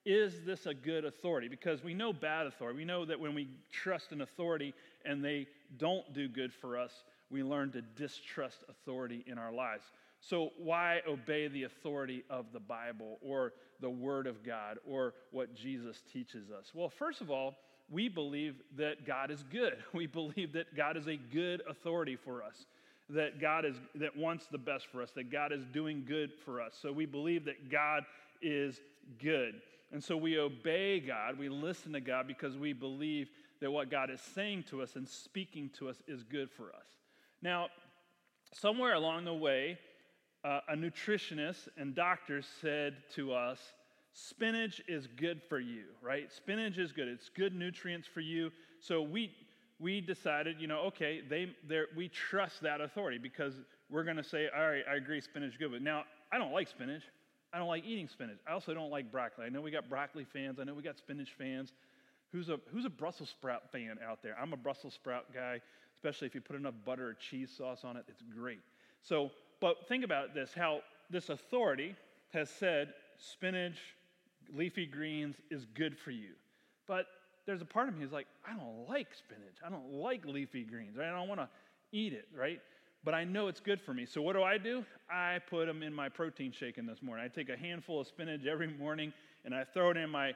is 0.04 0.40
this 0.44 0.66
a 0.66 0.74
good 0.74 1.04
authority? 1.04 1.48
Because 1.48 1.82
we 1.84 1.94
know 1.94 2.12
bad 2.12 2.46
authority. 2.46 2.78
We 2.78 2.84
know 2.84 3.04
that 3.04 3.18
when 3.18 3.34
we 3.34 3.48
trust 3.70 4.12
an 4.12 4.20
authority 4.20 4.74
and 5.04 5.24
they 5.24 5.46
don't 5.78 6.12
do 6.12 6.28
good 6.28 6.52
for 6.52 6.76
us, 6.76 7.04
we 7.30 7.42
learn 7.42 7.72
to 7.72 7.82
distrust 7.82 8.58
authority 8.68 9.24
in 9.26 9.38
our 9.38 9.52
lives. 9.52 9.84
So, 10.20 10.50
why 10.56 11.00
obey 11.08 11.48
the 11.48 11.64
authority 11.64 12.22
of 12.30 12.46
the 12.52 12.60
Bible 12.60 13.18
or 13.22 13.54
the 13.80 13.90
Word 13.90 14.26
of 14.26 14.44
God 14.44 14.78
or 14.86 15.14
what 15.32 15.54
Jesus 15.54 16.02
teaches 16.12 16.50
us? 16.50 16.70
Well, 16.74 16.88
first 16.88 17.20
of 17.20 17.30
all, 17.30 17.56
we 17.90 18.08
believe 18.08 18.56
that 18.76 19.06
God 19.06 19.30
is 19.30 19.42
good. 19.50 19.76
We 19.92 20.06
believe 20.06 20.52
that 20.52 20.76
God 20.76 20.96
is 20.96 21.08
a 21.08 21.16
good 21.16 21.62
authority 21.68 22.16
for 22.16 22.42
us, 22.42 22.66
that 23.10 23.40
God 23.40 23.64
is 23.64 23.76
that 23.96 24.16
wants 24.16 24.46
the 24.46 24.58
best 24.58 24.86
for 24.86 25.02
us, 25.02 25.10
that 25.12 25.30
God 25.30 25.52
is 25.52 25.64
doing 25.72 26.04
good 26.06 26.30
for 26.44 26.60
us. 26.60 26.78
So 26.80 26.92
we 26.92 27.06
believe 27.06 27.44
that 27.46 27.70
God 27.70 28.04
is 28.40 28.80
good. 29.20 29.60
And 29.92 30.02
so 30.02 30.16
we 30.16 30.38
obey 30.38 31.00
God, 31.00 31.38
we 31.38 31.48
listen 31.48 31.92
to 31.92 32.00
God 32.00 32.26
because 32.26 32.56
we 32.56 32.72
believe 32.72 33.28
that 33.60 33.70
what 33.70 33.90
God 33.90 34.10
is 34.10 34.20
saying 34.34 34.64
to 34.70 34.82
us 34.82 34.96
and 34.96 35.06
speaking 35.06 35.70
to 35.78 35.88
us 35.88 35.96
is 36.08 36.22
good 36.22 36.50
for 36.50 36.70
us. 36.70 36.86
Now, 37.42 37.68
somewhere 38.52 38.94
along 38.94 39.26
the 39.26 39.34
way, 39.34 39.78
uh, 40.44 40.60
a 40.68 40.74
nutritionist 40.74 41.68
and 41.76 41.94
doctor 41.94 42.42
said 42.60 42.96
to 43.14 43.32
us, 43.32 43.58
Spinach 44.14 44.80
is 44.88 45.06
good 45.06 45.40
for 45.48 45.60
you, 45.60 45.84
right? 46.02 46.30
Spinach 46.32 46.78
is 46.78 46.92
good. 46.92 47.08
It's 47.08 47.28
good 47.28 47.54
nutrients 47.54 48.08
for 48.08 48.20
you. 48.20 48.50
So 48.80 49.02
we 49.02 49.30
we 49.82 50.00
decided, 50.00 50.60
you 50.60 50.68
know, 50.68 50.78
okay, 50.78 51.22
they, 51.28 51.48
we 51.96 52.08
trust 52.08 52.62
that 52.62 52.80
authority 52.80 53.18
because 53.18 53.54
we're 53.90 54.04
going 54.04 54.16
to 54.16 54.22
say, 54.22 54.48
all 54.56 54.70
right, 54.70 54.84
I 54.88 54.94
agree, 54.94 55.20
spinach 55.20 55.58
good. 55.58 55.72
But 55.72 55.82
now, 55.82 56.04
I 56.30 56.38
don't 56.38 56.52
like 56.52 56.68
spinach. 56.68 57.02
I 57.52 57.58
don't 57.58 57.68
like 57.68 57.84
eating 57.84 58.08
spinach. 58.08 58.38
I 58.48 58.52
also 58.52 58.72
don't 58.72 58.90
like 58.90 59.12
broccoli. 59.12 59.44
I 59.44 59.48
know 59.50 59.60
we 59.60 59.70
got 59.70 59.88
broccoli 59.88 60.24
fans. 60.24 60.58
I 60.58 60.64
know 60.64 60.74
we 60.74 60.82
got 60.82 60.96
spinach 60.96 61.30
fans. 61.36 61.72
Who's 62.32 62.48
a, 62.48 62.58
who's 62.72 62.86
a 62.86 62.90
Brussels 62.90 63.28
sprout 63.28 63.70
fan 63.70 63.98
out 64.06 64.22
there? 64.22 64.34
I'm 64.40 64.54
a 64.54 64.56
Brussels 64.56 64.94
sprout 64.94 65.34
guy, 65.34 65.60
especially 65.94 66.26
if 66.26 66.34
you 66.34 66.40
put 66.40 66.56
enough 66.56 66.74
butter 66.86 67.08
or 67.08 67.14
cheese 67.14 67.50
sauce 67.56 67.80
on 67.84 67.96
it. 67.96 68.04
It's 68.08 68.22
great. 68.34 68.60
So, 69.02 69.30
but 69.60 69.86
think 69.86 70.02
about 70.02 70.34
this 70.34 70.52
how 70.54 70.80
this 71.10 71.28
authority 71.28 71.94
has 72.32 72.48
said 72.48 72.94
spinach, 73.18 73.76
leafy 74.54 74.86
greens 74.86 75.36
is 75.50 75.66
good 75.74 75.98
for 75.98 76.10
you. 76.10 76.30
But 76.86 77.06
there's 77.46 77.60
a 77.60 77.66
part 77.66 77.88
of 77.88 77.94
me 77.94 78.02
who's 78.02 78.12
like, 78.12 78.28
I 78.48 78.56
don't 78.56 78.88
like 78.88 79.08
spinach. 79.14 79.56
I 79.64 79.68
don't 79.68 79.92
like 79.92 80.24
leafy 80.24 80.64
greens. 80.64 80.96
Right? 80.96 81.08
I 81.08 81.18
don't 81.18 81.28
want 81.28 81.40
to 81.40 81.48
eat 81.92 82.14
it, 82.14 82.28
right? 82.34 82.60
But 83.04 83.14
I 83.14 83.24
know 83.24 83.48
it's 83.48 83.60
good 83.60 83.80
for 83.80 83.92
me. 83.92 84.06
So 84.06 84.22
what 84.22 84.34
do 84.34 84.42
I 84.42 84.58
do? 84.58 84.84
I 85.10 85.40
put 85.50 85.66
them 85.66 85.82
in 85.82 85.92
my 85.92 86.08
protein 86.08 86.52
shake 86.52 86.78
in 86.78 86.86
this 86.86 87.02
morning. 87.02 87.24
I 87.24 87.28
take 87.28 87.48
a 87.48 87.56
handful 87.56 88.00
of 88.00 88.06
spinach 88.06 88.46
every 88.46 88.68
morning 88.68 89.12
and 89.44 89.54
I 89.54 89.64
throw 89.64 89.90
it 89.90 89.96
in 89.96 90.08
my 90.08 90.34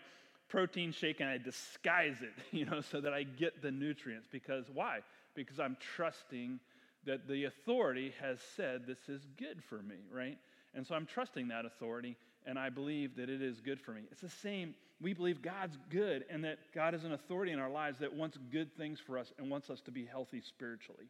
protein 0.48 0.92
shake 0.92 1.20
and 1.20 1.28
I 1.28 1.38
disguise 1.38 2.16
it, 2.22 2.32
you 2.56 2.64
know, 2.64 2.80
so 2.80 3.00
that 3.00 3.12
I 3.12 3.22
get 3.22 3.62
the 3.62 3.70
nutrients. 3.70 4.26
Because 4.30 4.64
why? 4.72 5.00
Because 5.34 5.60
I'm 5.60 5.76
trusting 5.94 6.58
that 7.04 7.28
the 7.28 7.44
authority 7.44 8.12
has 8.20 8.40
said 8.56 8.86
this 8.86 9.08
is 9.08 9.26
good 9.38 9.62
for 9.62 9.76
me, 9.76 9.96
right? 10.12 10.38
And 10.74 10.84
so 10.84 10.96
I'm 10.96 11.06
trusting 11.06 11.48
that 11.48 11.64
authority 11.64 12.16
and 12.46 12.58
I 12.58 12.68
believe 12.68 13.16
that 13.16 13.28
it 13.28 13.42
is 13.42 13.60
good 13.60 13.80
for 13.80 13.92
me. 13.92 14.02
It's 14.10 14.20
the 14.20 14.28
same. 14.28 14.74
We 15.00 15.12
believe 15.12 15.40
God's 15.40 15.76
good 15.90 16.24
and 16.30 16.44
that 16.44 16.58
God 16.74 16.94
is 16.94 17.04
an 17.04 17.12
authority 17.12 17.52
in 17.52 17.58
our 17.58 17.70
lives 17.70 17.98
that 18.00 18.12
wants 18.12 18.38
good 18.50 18.76
things 18.76 18.98
for 18.98 19.18
us 19.18 19.32
and 19.38 19.50
wants 19.50 19.70
us 19.70 19.80
to 19.82 19.90
be 19.90 20.04
healthy 20.04 20.40
spiritually. 20.40 21.06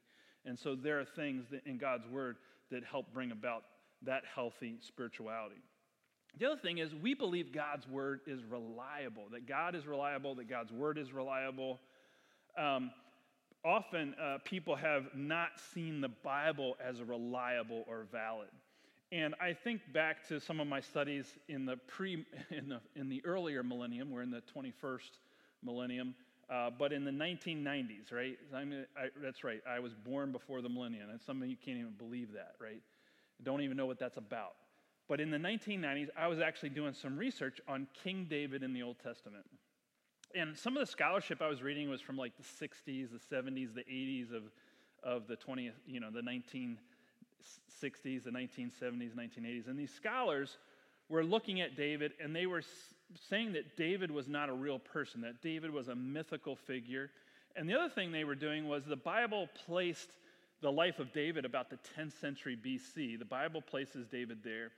And 0.47 0.59
so 0.59 0.75
there 0.75 1.01
are 1.01 1.05
things 1.05 1.47
in 1.67 1.77
God's 1.77 2.07
word 2.07 2.37
that 2.71 2.85
help 2.85 3.13
bring 3.13 3.33
about 3.33 3.65
that 4.03 4.23
healthy 4.33 4.77
spirituality. 4.81 5.61
The 6.39 6.47
other 6.47 6.61
thing 6.61 6.79
is, 6.79 6.95
we 6.95 7.15
believe 7.15 7.53
God's 7.53 7.89
word 7.89 8.21
is 8.27 8.45
reliable, 8.45 9.25
that 9.33 9.47
God 9.47 9.75
is 9.75 9.87
reliable, 9.87 10.35
that 10.37 10.49
God's 10.49 10.71
word 10.71 10.99
is 10.99 11.13
reliable. 11.13 11.81
Um, 12.59 12.91
often 13.65 14.15
uh, 14.23 14.39
people 14.45 14.77
have 14.77 15.07
not 15.15 15.49
seen 15.75 16.01
the 16.01 16.11
Bible 16.11 16.77
as 16.85 17.03
reliable 17.03 17.85
or 17.89 18.07
valid. 18.13 18.49
And 19.13 19.35
I 19.41 19.55
think 19.55 19.81
back 19.95 20.27
to 20.29 20.41
some 20.41 20.61
of 20.61 20.67
my 20.67 20.81
studies 20.81 21.27
in 21.49 21.65
the 21.65 21.77
pre 21.87 22.27
in 22.51 22.69
the 22.69 22.81
in 22.95 23.09
the 23.09 23.25
earlier 23.25 23.63
millennium, 23.63 24.11
we're 24.11 24.23
in 24.23 24.31
the 24.31 24.43
21st 24.55 25.19
millennium, 25.63 26.15
uh, 26.49 26.71
but 26.71 26.93
in 26.93 27.05
the 27.05 27.11
1990s, 27.11 28.13
right? 28.13 28.39
I 28.55 29.09
that's 29.23 29.43
right. 29.43 29.61
I 29.69 29.81
was 29.81 29.95
born 29.95 30.33
before 30.33 30.63
the 30.63 30.69
millennium, 30.69 31.11
and 31.11 31.21
some 31.21 31.43
of 31.43 31.49
you 31.49 31.57
can't 31.57 31.79
even 31.79 31.95
believe 31.99 32.33
that, 32.35 32.55
right? 32.61 32.83
Don't 33.43 33.63
even 33.63 33.77
know 33.77 33.87
what 33.87 33.99
that's 33.99 34.17
about. 34.17 34.55
But 35.09 35.21
in 35.21 35.31
the 35.31 35.39
1990s, 35.39 36.09
I 36.17 36.27
was 36.27 36.41
actually 36.41 36.71
doing 36.71 36.95
some 36.95 37.17
research 37.17 37.61
on 37.69 37.87
King 38.03 38.27
David 38.29 38.63
in 38.63 38.73
the 38.73 38.83
Old 38.83 38.99
Testament. 38.99 39.45
And 40.35 40.57
some 40.57 40.77
of 40.77 40.81
the 40.81 40.91
scholarship 40.91 41.41
I 41.41 41.49
was 41.49 41.63
reading 41.63 41.89
was 41.89 42.01
from 42.01 42.17
like 42.17 42.33
the 42.37 42.43
60s, 42.43 43.11
the 43.11 43.37
70s, 43.37 43.75
the 43.75 43.85
80s 43.85 44.33
of, 44.33 44.43
of 45.03 45.29
the 45.29 45.37
20th, 45.37 45.73
you 45.87 46.01
know, 46.01 46.11
the 46.11 46.23
1960s, 46.23 48.25
the 48.25 48.31
1970s, 48.31 49.15
1980s. 49.15 49.69
And 49.69 49.79
these 49.79 49.93
scholars 49.93 50.59
were 51.09 51.25
looking 51.25 51.61
at 51.61 51.77
David 51.77 52.13
and 52.21 52.35
they 52.35 52.47
were 52.47 52.63
saying 53.29 53.53
that 53.53 53.77
David 53.77 54.11
was 54.11 54.29
not 54.29 54.49
a 54.49 54.53
real 54.53 54.79
person, 54.79 55.21
that 55.23 55.43
David 55.43 55.71
was 55.71 55.89
a 55.89 55.95
mythical 55.95 56.57
figure. 56.57 57.11
And 57.55 57.69
the 57.69 57.75
other 57.75 57.89
thing 57.89 58.13
they 58.13 58.25
were 58.25 58.35
doing 58.35 58.69
was 58.69 58.85
the 58.85 58.97
Bible 58.97 59.49
placed 59.67 60.11
the 60.61 60.73
life 60.73 60.99
of 60.99 61.13
David 61.13 61.45
about 61.45 61.71
the 61.71 61.79
10th 61.99 62.19
century 62.21 62.57
BC. 62.57 63.19
The 63.19 63.25
Bible 63.25 63.63
places 63.63 64.07
David 64.07 64.39
there. 64.43 64.71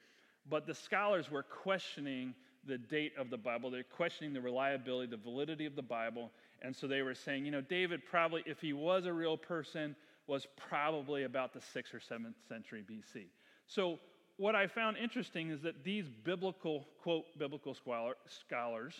But 0.49 0.67
the 0.67 0.75
scholars 0.75 1.31
were 1.31 1.43
questioning 1.43 2.35
the 2.67 2.79
date 2.79 3.13
of 3.17 3.31
the 3.31 3.37
Bible. 3.37 3.71
They're 3.71 3.83
questioning 3.83 4.33
the 4.33 4.41
reliability, 4.41 5.11
the 5.11 5.17
validity 5.17 5.67
of 5.67 5.77
the 5.77 5.83
Bible. 5.83 6.31
And 6.63 6.75
so 6.75 6.87
they 6.87 7.03
were 7.03 7.15
saying, 7.15 7.45
you 7.45 7.51
know, 7.51 7.61
David 7.61 8.03
probably, 8.09 8.43
if 8.47 8.61
he 8.61 8.73
was 8.73 9.07
a 9.07 9.13
real 9.13 9.37
person, 9.37 9.95
was 10.27 10.47
probably 10.57 11.25
about 11.25 11.53
the 11.53 11.61
6th 11.61 11.95
or 11.95 12.01
7th 12.01 12.35
century 12.49 12.85
BC. 12.89 13.27
So 13.67 13.99
what 14.39 14.55
I 14.55 14.69
found 14.69 14.97
interesting 14.97 15.51
is 15.51 15.61
that 15.63 15.85
these 15.85 16.07
biblical, 16.09 16.87
quote, 17.03 17.25
biblical 17.37 17.75
scholar, 17.75 18.15
scholars 18.27 18.95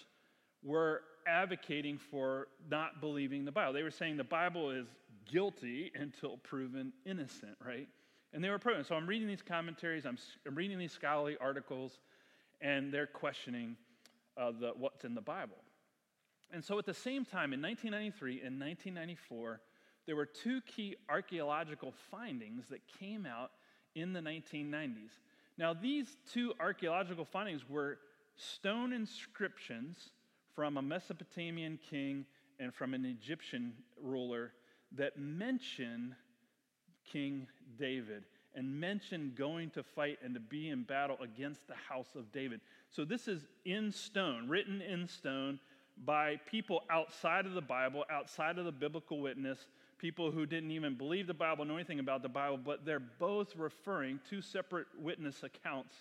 were 0.65 1.03
advocating 1.27 1.97
for 1.97 2.49
not 2.69 3.01
believing 3.01 3.45
the 3.45 3.53
Bible. 3.53 3.73
They 3.73 3.85
were 3.85 3.91
saying 3.91 4.17
the 4.17 4.25
Bible 4.25 4.71
is 4.71 4.89
guilty 5.31 5.93
until 5.95 6.39
proven 6.39 6.93
innocent, 7.07 7.57
right? 7.65 7.87
And 8.33 8.43
they 8.43 8.51
were 8.51 8.59
proven. 8.59 8.85
So 8.85 8.97
I'm 8.97 9.07
reading 9.07 9.29
these 9.29 9.43
commentaries, 9.43 10.05
I'm, 10.05 10.19
I'm 10.47 10.57
reading 10.57 10.77
these 10.77 10.93
scholarly 10.93 11.37
articles, 11.41 12.01
and 12.61 12.93
they're 12.93 13.07
questioning 13.07 13.77
uh, 14.37 14.51
the, 14.59 14.73
what's 14.77 15.05
in 15.05 15.15
the 15.15 15.21
Bible. 15.21 15.57
And 16.51 16.65
so 16.65 16.79
at 16.81 16.87
the 16.87 16.95
same 16.95 17.25
time, 17.25 17.53
in 17.53 17.63
1993 17.63 18.41
and 18.45 18.61
1994, 18.61 19.61
there 20.07 20.17
were 20.17 20.27
two 20.27 20.61
key 20.63 20.97
archaeological 21.09 21.93
findings 22.11 22.67
that 22.71 22.81
came 22.99 23.25
out 23.25 23.53
in 23.95 24.13
the 24.13 24.21
1990s. 24.21 25.11
Now, 25.59 25.75
these 25.75 26.17
two 26.33 26.55
archaeological 26.61 27.25
findings 27.25 27.69
were 27.69 27.99
stone 28.37 28.93
inscriptions 28.93 30.11
from 30.55 30.77
a 30.77 30.83
Mesopotamian 30.83 31.79
king 31.91 32.25
and 32.61 32.73
from 32.73 32.95
an 32.95 33.05
Egyptian 33.05 33.73
ruler 34.01 34.53
that 34.93 35.19
mention 35.19 36.15
King 37.05 37.49
David 37.79 38.25
and 38.55 38.81
mention 38.81 39.33
going 39.37 39.71
to 39.71 39.83
fight 39.83 40.19
and 40.25 40.33
to 40.35 40.41
be 40.41 40.71
in 40.71 40.85
battle 40.85 41.17
against 41.23 41.67
the 41.67 41.75
house 41.75 42.15
of 42.15 42.33
David. 42.33 42.61
So, 42.89 43.05
this 43.05 43.29
is 43.29 43.47
in 43.65 43.91
stone, 43.91 44.49
written 44.49 44.81
in 44.81 45.07
stone 45.09 45.59
by 46.05 46.37
people 46.51 46.83
outside 46.89 47.47
of 47.47 47.55
the 47.55 47.61
Bible, 47.61 48.05
outside 48.11 48.59
of 48.59 48.65
the 48.65 48.73
biblical 48.73 49.21
witness, 49.21 49.67
people 49.99 50.31
who 50.31 50.47
didn't 50.47 50.71
even 50.71 50.95
believe 50.95 51.27
the 51.27 51.35
Bible, 51.35 51.65
know 51.65 51.75
anything 51.75 51.99
about 51.99 52.23
the 52.23 52.29
Bible, 52.29 52.59
but 52.59 52.85
they're 52.85 53.01
both 53.01 53.55
referring, 53.57 54.21
two 54.29 54.41
separate 54.41 54.87
witness 54.99 55.43
accounts, 55.43 55.95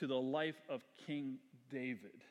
to 0.00 0.06
the 0.06 0.18
life 0.18 0.60
of 0.68 0.82
King 1.06 1.38
David. 1.70 2.24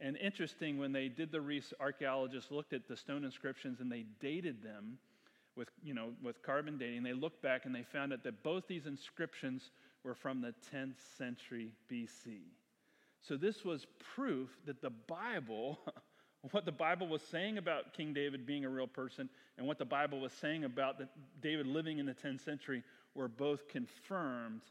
And 0.00 0.16
interesting, 0.16 0.78
when 0.78 0.92
they 0.92 1.08
did 1.08 1.32
the 1.32 1.40
research, 1.40 1.78
archaeologists 1.80 2.50
looked 2.50 2.72
at 2.72 2.88
the 2.88 2.96
stone 2.96 3.24
inscriptions 3.24 3.80
and 3.80 3.90
they 3.90 4.06
dated 4.20 4.62
them 4.62 4.98
with, 5.56 5.68
you 5.82 5.92
know, 5.92 6.10
with 6.22 6.42
carbon 6.42 6.78
dating. 6.78 7.02
They 7.02 7.12
looked 7.12 7.42
back 7.42 7.66
and 7.66 7.74
they 7.74 7.82
found 7.82 8.12
out 8.12 8.22
that 8.22 8.42
both 8.42 8.68
these 8.68 8.86
inscriptions 8.86 9.70
were 10.04 10.14
from 10.14 10.40
the 10.40 10.54
10th 10.72 10.94
century 11.16 11.72
BC. 11.90 12.38
So 13.20 13.36
this 13.36 13.64
was 13.64 13.86
proof 14.14 14.48
that 14.66 14.80
the 14.80 14.90
Bible 14.90 15.80
what 16.52 16.64
the 16.64 16.72
Bible 16.72 17.08
was 17.08 17.22
saying 17.22 17.58
about 17.58 17.92
King 17.94 18.12
David 18.12 18.46
being 18.46 18.64
a 18.64 18.68
real 18.68 18.86
person 18.86 19.28
and 19.56 19.66
what 19.66 19.78
the 19.78 19.84
Bible 19.84 20.20
was 20.20 20.32
saying 20.32 20.64
about 20.64 21.00
David 21.40 21.66
living 21.66 21.98
in 21.98 22.06
the 22.06 22.14
10th 22.14 22.44
century 22.44 22.82
were 23.14 23.28
both 23.28 23.68
confirmed 23.68 24.62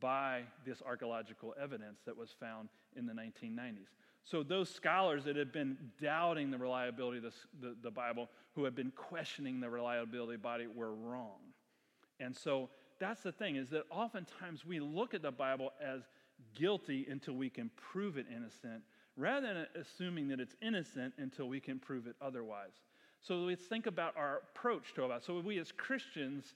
by 0.00 0.42
this 0.64 0.82
archaeological 0.86 1.54
evidence 1.60 2.00
that 2.04 2.16
was 2.16 2.30
found 2.38 2.68
in 2.96 3.06
the 3.06 3.12
1990s. 3.12 3.88
So, 4.24 4.42
those 4.42 4.68
scholars 4.68 5.24
that 5.24 5.36
had 5.36 5.52
been 5.52 5.78
doubting 6.02 6.50
the 6.50 6.58
reliability 6.58 7.18
of 7.18 7.32
the, 7.60 7.68
the, 7.68 7.76
the 7.80 7.90
Bible, 7.92 8.28
who 8.54 8.64
had 8.64 8.74
been 8.74 8.90
questioning 8.90 9.60
the 9.60 9.70
reliability 9.70 10.34
of 10.34 10.42
the 10.42 10.42
body, 10.42 10.66
were 10.66 10.92
wrong. 10.92 11.38
And 12.18 12.36
so, 12.36 12.68
that's 12.98 13.22
the 13.22 13.30
thing 13.30 13.54
is 13.54 13.70
that 13.70 13.84
oftentimes 13.88 14.66
we 14.66 14.80
look 14.80 15.14
at 15.14 15.22
the 15.22 15.30
Bible 15.30 15.72
as 15.80 16.02
guilty 16.54 17.06
until 17.08 17.34
we 17.34 17.48
can 17.48 17.70
prove 17.76 18.18
it 18.18 18.26
innocent 18.34 18.82
rather 19.16 19.54
than 19.54 19.66
assuming 19.80 20.28
that 20.28 20.40
it's 20.40 20.54
innocent 20.62 21.14
until 21.18 21.48
we 21.48 21.60
can 21.60 21.78
prove 21.78 22.06
it 22.06 22.16
otherwise. 22.20 22.72
So 23.22 23.36
let's 23.36 23.64
think 23.64 23.86
about 23.86 24.16
our 24.16 24.42
approach 24.54 24.94
to 24.94 25.04
it. 25.10 25.24
So 25.24 25.40
we 25.40 25.58
as 25.58 25.72
Christians 25.72 26.54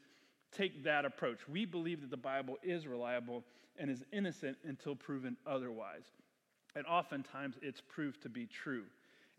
take 0.56 0.84
that 0.84 1.04
approach. 1.04 1.38
We 1.48 1.64
believe 1.64 2.00
that 2.02 2.10
the 2.10 2.16
Bible 2.16 2.58
is 2.62 2.86
reliable 2.86 3.44
and 3.78 3.90
is 3.90 4.04
innocent 4.12 4.56
until 4.64 4.94
proven 4.94 5.36
otherwise. 5.46 6.04
And 6.76 6.86
oftentimes 6.86 7.56
it's 7.62 7.80
proved 7.80 8.22
to 8.22 8.28
be 8.28 8.46
true. 8.46 8.84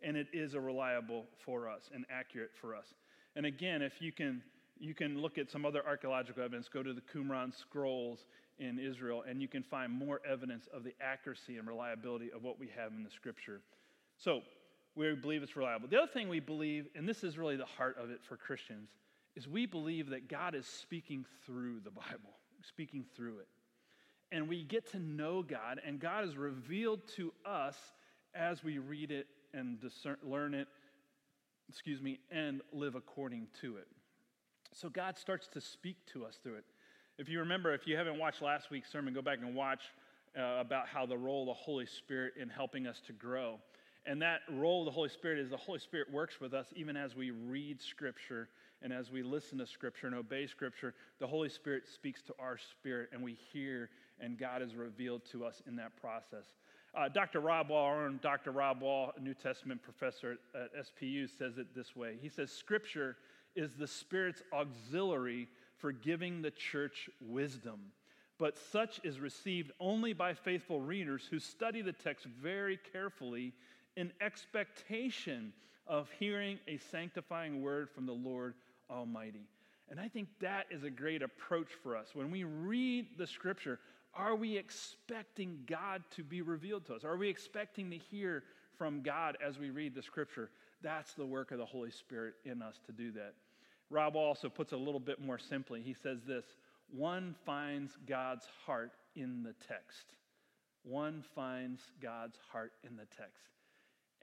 And 0.03 0.17
it 0.17 0.27
is 0.33 0.55
a 0.55 0.59
reliable 0.59 1.25
for 1.45 1.69
us 1.69 1.89
and 1.93 2.05
accurate 2.09 2.51
for 2.59 2.75
us. 2.75 2.87
And 3.35 3.45
again, 3.45 3.81
if 3.81 4.01
you 4.01 4.11
can 4.11 4.41
you 4.79 4.95
can 4.95 5.21
look 5.21 5.37
at 5.37 5.51
some 5.51 5.63
other 5.63 5.85
archaeological 5.85 6.43
evidence, 6.43 6.67
go 6.67 6.81
to 6.81 6.91
the 6.91 7.01
Qumran 7.01 7.55
scrolls 7.55 8.25
in 8.61 8.79
Israel, 8.79 9.23
and 9.27 9.41
you 9.41 9.47
can 9.47 9.63
find 9.63 9.91
more 9.91 10.21
evidence 10.29 10.67
of 10.73 10.83
the 10.83 10.93
accuracy 11.01 11.57
and 11.57 11.67
reliability 11.67 12.31
of 12.31 12.43
what 12.43 12.59
we 12.59 12.69
have 12.77 12.93
in 12.93 13.03
the 13.03 13.09
scripture. 13.09 13.61
So, 14.17 14.41
we 14.95 15.13
believe 15.15 15.41
it's 15.41 15.55
reliable. 15.55 15.87
The 15.87 15.97
other 15.97 16.11
thing 16.11 16.27
we 16.27 16.41
believe, 16.41 16.87
and 16.95 17.07
this 17.07 17.23
is 17.23 17.37
really 17.37 17.55
the 17.55 17.65
heart 17.65 17.97
of 17.97 18.09
it 18.09 18.21
for 18.21 18.35
Christians, 18.35 18.89
is 19.35 19.47
we 19.47 19.65
believe 19.65 20.09
that 20.09 20.27
God 20.27 20.53
is 20.53 20.65
speaking 20.65 21.25
through 21.45 21.79
the 21.79 21.91
Bible, 21.91 22.37
speaking 22.61 23.05
through 23.15 23.39
it. 23.39 23.47
And 24.33 24.47
we 24.47 24.63
get 24.63 24.91
to 24.91 24.99
know 24.99 25.43
God, 25.43 25.79
and 25.85 25.99
God 25.99 26.25
is 26.25 26.37
revealed 26.37 27.07
to 27.15 27.33
us 27.45 27.77
as 28.35 28.63
we 28.63 28.77
read 28.77 29.11
it 29.11 29.27
and 29.53 29.79
discern, 29.79 30.17
learn 30.23 30.53
it 30.53 30.67
excuse 31.71 32.01
me, 32.01 32.19
and 32.29 32.61
live 32.73 32.95
according 32.95 33.47
to 33.61 33.77
it. 33.77 33.87
So 34.73 34.89
God 34.89 35.17
starts 35.17 35.47
to 35.53 35.61
speak 35.61 35.95
to 36.07 36.25
us 36.25 36.37
through 36.43 36.55
it. 36.55 36.65
If 37.21 37.29
you 37.29 37.37
remember, 37.37 37.71
if 37.71 37.85
you 37.85 37.95
haven't 37.97 38.17
watched 38.17 38.41
last 38.41 38.71
week's 38.71 38.91
sermon, 38.91 39.13
go 39.13 39.21
back 39.21 39.37
and 39.43 39.53
watch 39.53 39.81
uh, 40.35 40.57
about 40.59 40.87
how 40.87 41.05
the 41.05 41.15
role 41.15 41.43
of 41.43 41.49
the 41.49 41.53
Holy 41.53 41.85
Spirit 41.85 42.33
in 42.35 42.49
helping 42.49 42.87
us 42.87 42.99
to 43.05 43.13
grow. 43.13 43.59
And 44.07 44.19
that 44.23 44.39
role 44.51 44.79
of 44.79 44.85
the 44.85 44.91
Holy 44.91 45.09
Spirit 45.09 45.37
is 45.37 45.51
the 45.51 45.55
Holy 45.55 45.77
Spirit 45.77 46.11
works 46.11 46.41
with 46.41 46.55
us 46.55 46.73
even 46.75 46.97
as 46.97 47.15
we 47.15 47.29
read 47.29 47.79
Scripture 47.79 48.49
and 48.81 48.91
as 48.91 49.11
we 49.11 49.21
listen 49.21 49.59
to 49.59 49.67
Scripture 49.67 50.07
and 50.07 50.15
obey 50.15 50.47
Scripture. 50.47 50.95
The 51.19 51.27
Holy 51.27 51.49
Spirit 51.49 51.83
speaks 51.93 52.23
to 52.23 52.33
our 52.39 52.57
spirit 52.57 53.09
and 53.13 53.21
we 53.21 53.37
hear, 53.53 53.91
and 54.19 54.35
God 54.35 54.63
is 54.63 54.73
revealed 54.73 55.21
to 55.31 55.45
us 55.45 55.61
in 55.67 55.75
that 55.75 55.95
process. 56.01 56.55
Uh, 56.95 57.07
Dr. 57.07 57.39
Rob 57.39 57.69
Wall, 57.69 57.85
our 57.85 58.09
Dr. 58.09 58.49
Rob 58.49 58.81
Wall, 58.81 59.11
New 59.21 59.35
Testament 59.35 59.83
professor 59.83 60.37
at 60.55 60.71
SPU, 60.87 61.29
says 61.37 61.59
it 61.59 61.67
this 61.75 61.95
way 61.95 62.15
He 62.19 62.29
says, 62.29 62.51
Scripture 62.51 63.15
is 63.55 63.73
the 63.77 63.87
Spirit's 63.87 64.41
auxiliary 64.51 65.49
for 65.81 65.91
giving 65.91 66.41
the 66.41 66.51
church 66.51 67.09
wisdom. 67.19 67.79
But 68.37 68.57
such 68.71 68.99
is 69.03 69.19
received 69.19 69.71
only 69.79 70.13
by 70.13 70.33
faithful 70.33 70.79
readers 70.79 71.27
who 71.29 71.39
study 71.39 71.81
the 71.81 71.93
text 71.93 72.25
very 72.41 72.79
carefully 72.91 73.53
in 73.97 74.11
expectation 74.21 75.53
of 75.85 76.09
hearing 76.17 76.59
a 76.67 76.77
sanctifying 76.77 77.61
word 77.61 77.89
from 77.89 78.05
the 78.05 78.13
Lord 78.13 78.53
Almighty. 78.89 79.47
And 79.89 79.99
I 79.99 80.07
think 80.07 80.29
that 80.39 80.67
is 80.71 80.83
a 80.83 80.89
great 80.89 81.21
approach 81.21 81.67
for 81.83 81.97
us. 81.97 82.11
When 82.13 82.31
we 82.31 82.45
read 82.45 83.07
the 83.17 83.27
scripture, 83.27 83.79
are 84.13 84.35
we 84.35 84.57
expecting 84.57 85.59
God 85.67 86.03
to 86.15 86.23
be 86.23 86.41
revealed 86.41 86.85
to 86.85 86.95
us? 86.95 87.03
Are 87.03 87.17
we 87.17 87.29
expecting 87.29 87.91
to 87.91 87.97
hear 87.97 88.43
from 88.77 89.01
God 89.01 89.37
as 89.45 89.59
we 89.59 89.69
read 89.69 89.93
the 89.93 90.01
scripture? 90.01 90.49
That's 90.81 91.13
the 91.13 91.25
work 91.25 91.51
of 91.51 91.57
the 91.57 91.65
Holy 91.65 91.91
Spirit 91.91 92.35
in 92.45 92.61
us 92.61 92.79
to 92.85 92.91
do 92.91 93.11
that. 93.11 93.33
Rob 93.91 94.15
also 94.15 94.49
puts 94.49 94.71
it 94.71 94.75
a 94.75 94.79
little 94.79 94.99
bit 94.99 95.21
more 95.21 95.37
simply. 95.37 95.81
He 95.81 95.93
says 95.93 96.19
this 96.25 96.45
one 96.89 97.35
finds 97.45 97.97
God's 98.07 98.47
heart 98.65 98.93
in 99.15 99.43
the 99.43 99.53
text. 99.67 100.15
One 100.83 101.23
finds 101.35 101.81
God's 102.01 102.37
heart 102.51 102.73
in 102.83 102.95
the 102.95 103.05
text. 103.05 103.49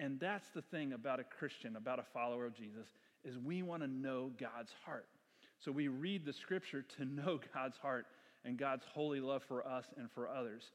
And 0.00 0.18
that's 0.18 0.48
the 0.50 0.62
thing 0.62 0.92
about 0.92 1.20
a 1.20 1.24
Christian, 1.24 1.76
about 1.76 1.98
a 1.98 2.04
follower 2.14 2.46
of 2.46 2.54
Jesus, 2.54 2.88
is 3.24 3.38
we 3.38 3.62
want 3.62 3.82
to 3.82 3.88
know 3.88 4.30
God's 4.38 4.72
heart. 4.84 5.06
So 5.58 5.72
we 5.72 5.88
read 5.88 6.24
the 6.24 6.32
scripture 6.32 6.84
to 6.96 7.04
know 7.04 7.40
God's 7.54 7.78
heart 7.78 8.06
and 8.44 8.58
God's 8.58 8.84
holy 8.92 9.20
love 9.20 9.42
for 9.42 9.66
us 9.66 9.86
and 9.96 10.10
for 10.10 10.28
others. 10.28 10.70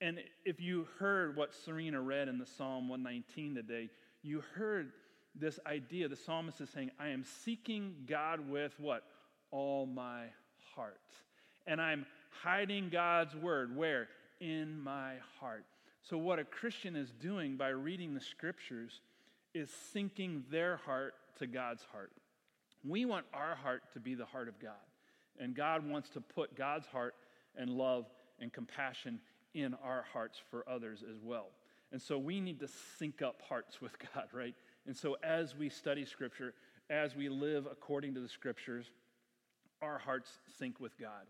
And 0.00 0.18
if 0.44 0.60
you 0.60 0.86
heard 0.98 1.36
what 1.36 1.54
Serena 1.54 2.00
read 2.00 2.28
in 2.28 2.38
the 2.38 2.46
Psalm 2.46 2.88
119 2.88 3.54
today, 3.54 3.90
you 4.22 4.42
heard 4.54 4.92
this 5.34 5.58
idea. 5.66 6.08
The 6.08 6.16
psalmist 6.16 6.60
is 6.60 6.70
saying, 6.70 6.90
I 6.98 7.08
am 7.08 7.24
seeking 7.44 7.94
God 8.06 8.48
with 8.48 8.72
what? 8.78 9.04
All 9.50 9.86
my 9.86 10.24
heart. 10.74 11.00
And 11.66 11.80
I'm 11.80 12.06
hiding 12.42 12.90
God's 12.90 13.34
word. 13.34 13.76
Where? 13.76 14.08
In 14.40 14.80
my 14.80 15.14
heart. 15.40 15.64
So, 16.02 16.18
what 16.18 16.38
a 16.38 16.44
Christian 16.44 16.96
is 16.96 17.10
doing 17.12 17.56
by 17.56 17.68
reading 17.68 18.14
the 18.14 18.20
scriptures 18.20 19.00
is 19.54 19.70
syncing 19.94 20.42
their 20.50 20.76
heart 20.76 21.14
to 21.38 21.46
God's 21.46 21.82
heart. 21.92 22.12
We 22.86 23.04
want 23.04 23.24
our 23.32 23.54
heart 23.54 23.84
to 23.94 24.00
be 24.00 24.14
the 24.14 24.26
heart 24.26 24.48
of 24.48 24.58
God. 24.60 24.72
And 25.38 25.54
God 25.54 25.88
wants 25.88 26.10
to 26.10 26.20
put 26.20 26.54
God's 26.54 26.86
heart 26.86 27.14
and 27.56 27.70
love 27.70 28.06
and 28.40 28.52
compassion 28.52 29.20
in 29.54 29.74
our 29.82 30.04
hearts 30.12 30.40
for 30.50 30.68
others 30.68 31.02
as 31.08 31.22
well. 31.22 31.46
And 31.92 32.02
so 32.02 32.18
we 32.18 32.40
need 32.40 32.60
to 32.60 32.68
sync 32.98 33.22
up 33.22 33.40
hearts 33.48 33.80
with 33.80 33.92
God, 34.14 34.26
right? 34.32 34.54
And 34.86 34.96
so 34.96 35.16
as 35.22 35.56
we 35.56 35.68
study 35.68 36.04
Scripture, 36.04 36.54
as 36.90 37.16
we 37.16 37.28
live 37.28 37.66
according 37.70 38.14
to 38.14 38.20
the 38.20 38.28
Scriptures, 38.28 38.90
our 39.80 39.98
hearts 39.98 40.38
sync 40.58 40.80
with 40.80 40.98
God. 40.98 41.26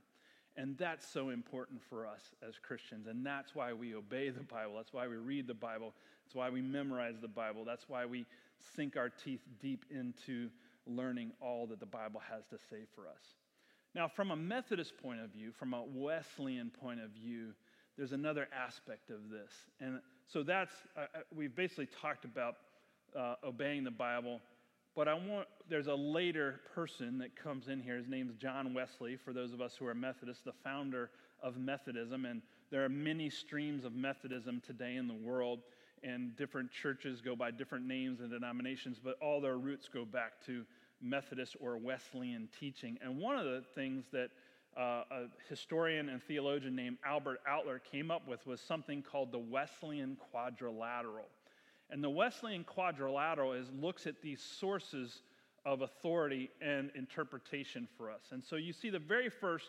And 0.57 0.79
that's 0.79 1.07
so 1.07 1.31
important 1.31 1.83
for 1.89 2.07
us 2.07 2.21
as 2.47 2.55
Christians. 2.63 3.07
And 3.09 3.27
that's 3.27 3.55
why 3.55 3.73
we 3.73 3.95
obey 3.95 4.31
the 4.31 4.45
Bible. 4.45 4.77
That's 4.77 4.93
why 4.93 5.09
we 5.09 5.17
read 5.17 5.49
the 5.49 5.55
Bible. 5.55 5.93
That's 6.25 6.35
why 6.35 6.49
we 6.51 6.63
memorize 6.63 7.17
the 7.21 7.29
Bible. 7.29 7.65
That's 7.65 7.89
why 7.89 8.07
we 8.07 8.25
sink 8.77 8.97
our 8.97 9.09
teeth 9.09 9.41
deep 9.61 9.85
into 9.91 10.51
learning 10.87 11.33
all 11.41 11.67
that 11.67 11.81
the 11.81 11.87
Bible 11.87 12.23
has 12.31 12.45
to 12.51 12.59
say 12.71 12.85
for 12.95 13.09
us. 13.09 13.35
Now, 13.95 14.09
from 14.09 14.31
a 14.31 14.37
Methodist 14.37 14.97
point 14.99 15.21
of 15.21 15.31
view, 15.31 15.53
from 15.53 15.75
a 15.75 15.83
Wesleyan 15.83 16.71
point 16.71 17.01
of 17.01 17.11
view, 17.11 17.53
there's 17.97 18.13
another 18.13 18.49
aspect 18.53 19.11
of 19.11 19.31
this. 19.31 19.53
And 19.81 20.01
so 20.27 20.43
that's, 20.43 20.73
uh, 20.97 21.01
uh 21.01 21.21
we've 21.35 21.55
basically 21.55 21.89
talked 22.01 22.25
about 22.25 22.57
uh, 23.19 23.35
obeying 23.45 23.85
the 23.85 23.91
Bible 23.91 24.41
but 24.95 25.09
I 25.09 25.15
want, 25.15 25.49
there's 25.69 25.89
a 25.89 25.95
later 25.95 26.61
person 26.73 27.19
that 27.19 27.35
comes 27.35 27.67
in 27.67 27.81
here. 27.81 27.97
His 27.97 28.09
name's 28.09 28.37
John 28.37 28.73
Wesley, 28.75 29.17
for 29.17 29.33
those 29.33 29.53
of 29.53 29.61
us 29.61 29.75
who 29.77 29.87
are 29.87 29.95
Methodists, 29.95 30.45
the 30.45 30.53
founder 30.63 31.11
of 31.43 31.57
Methodism. 31.57 32.25
And 32.25 32.43
there 32.71 32.85
are 32.85 32.89
many 32.89 33.29
streams 33.29 33.85
of 33.85 33.93
Methodism 33.95 34.63
today 34.65 34.95
in 34.95 35.09
the 35.09 35.15
world, 35.15 35.61
and 36.05 36.37
different 36.37 36.71
churches 36.71 37.21
go 37.21 37.35
by 37.35 37.51
different 37.51 37.87
names 37.87 38.21
and 38.21 38.31
denominations, 38.31 39.01
but 39.03 39.17
all 39.21 39.41
their 39.41 39.59
roots 39.59 39.89
go 39.93 40.05
back 40.05 40.35
to 40.47 40.65
Methodist 41.03 41.57
or 41.61 41.77
Wesleyan 41.77 42.49
teaching. 42.61 42.97
And 43.03 43.19
one 43.19 43.37
of 43.37 43.47
the 43.47 43.65
things 43.75 44.05
that 44.13 44.31
uh, 44.77 45.03
a 45.11 45.27
historian 45.49 46.09
and 46.09 46.23
theologian 46.23 46.77
named 46.77 46.99
Albert 47.05 47.41
Outler 47.51 47.81
came 47.91 48.13
up 48.13 48.29
with 48.29 48.47
was 48.47 48.61
something 48.61 49.03
called 49.03 49.33
the 49.33 49.39
Wesleyan 49.39 50.17
quadrilateral. 50.31 51.27
And 51.91 52.03
the 52.03 52.11
Wesleyan 52.11 52.65
quadrilateral 52.65 53.53
is 53.53 53.69
looks 53.71 54.07
at 54.07 54.21
these 54.23 54.41
sources 54.41 55.23
of 55.65 55.83
authority 55.83 56.51
and 56.61 56.91
interpretation 56.95 57.89
for 57.97 58.11
us. 58.11 58.23
And 58.33 58.45
so 58.45 58.57
you 58.57 58.73
see 58.73 58.91
the 58.91 58.99
very 58.99 59.29
first 59.29 59.67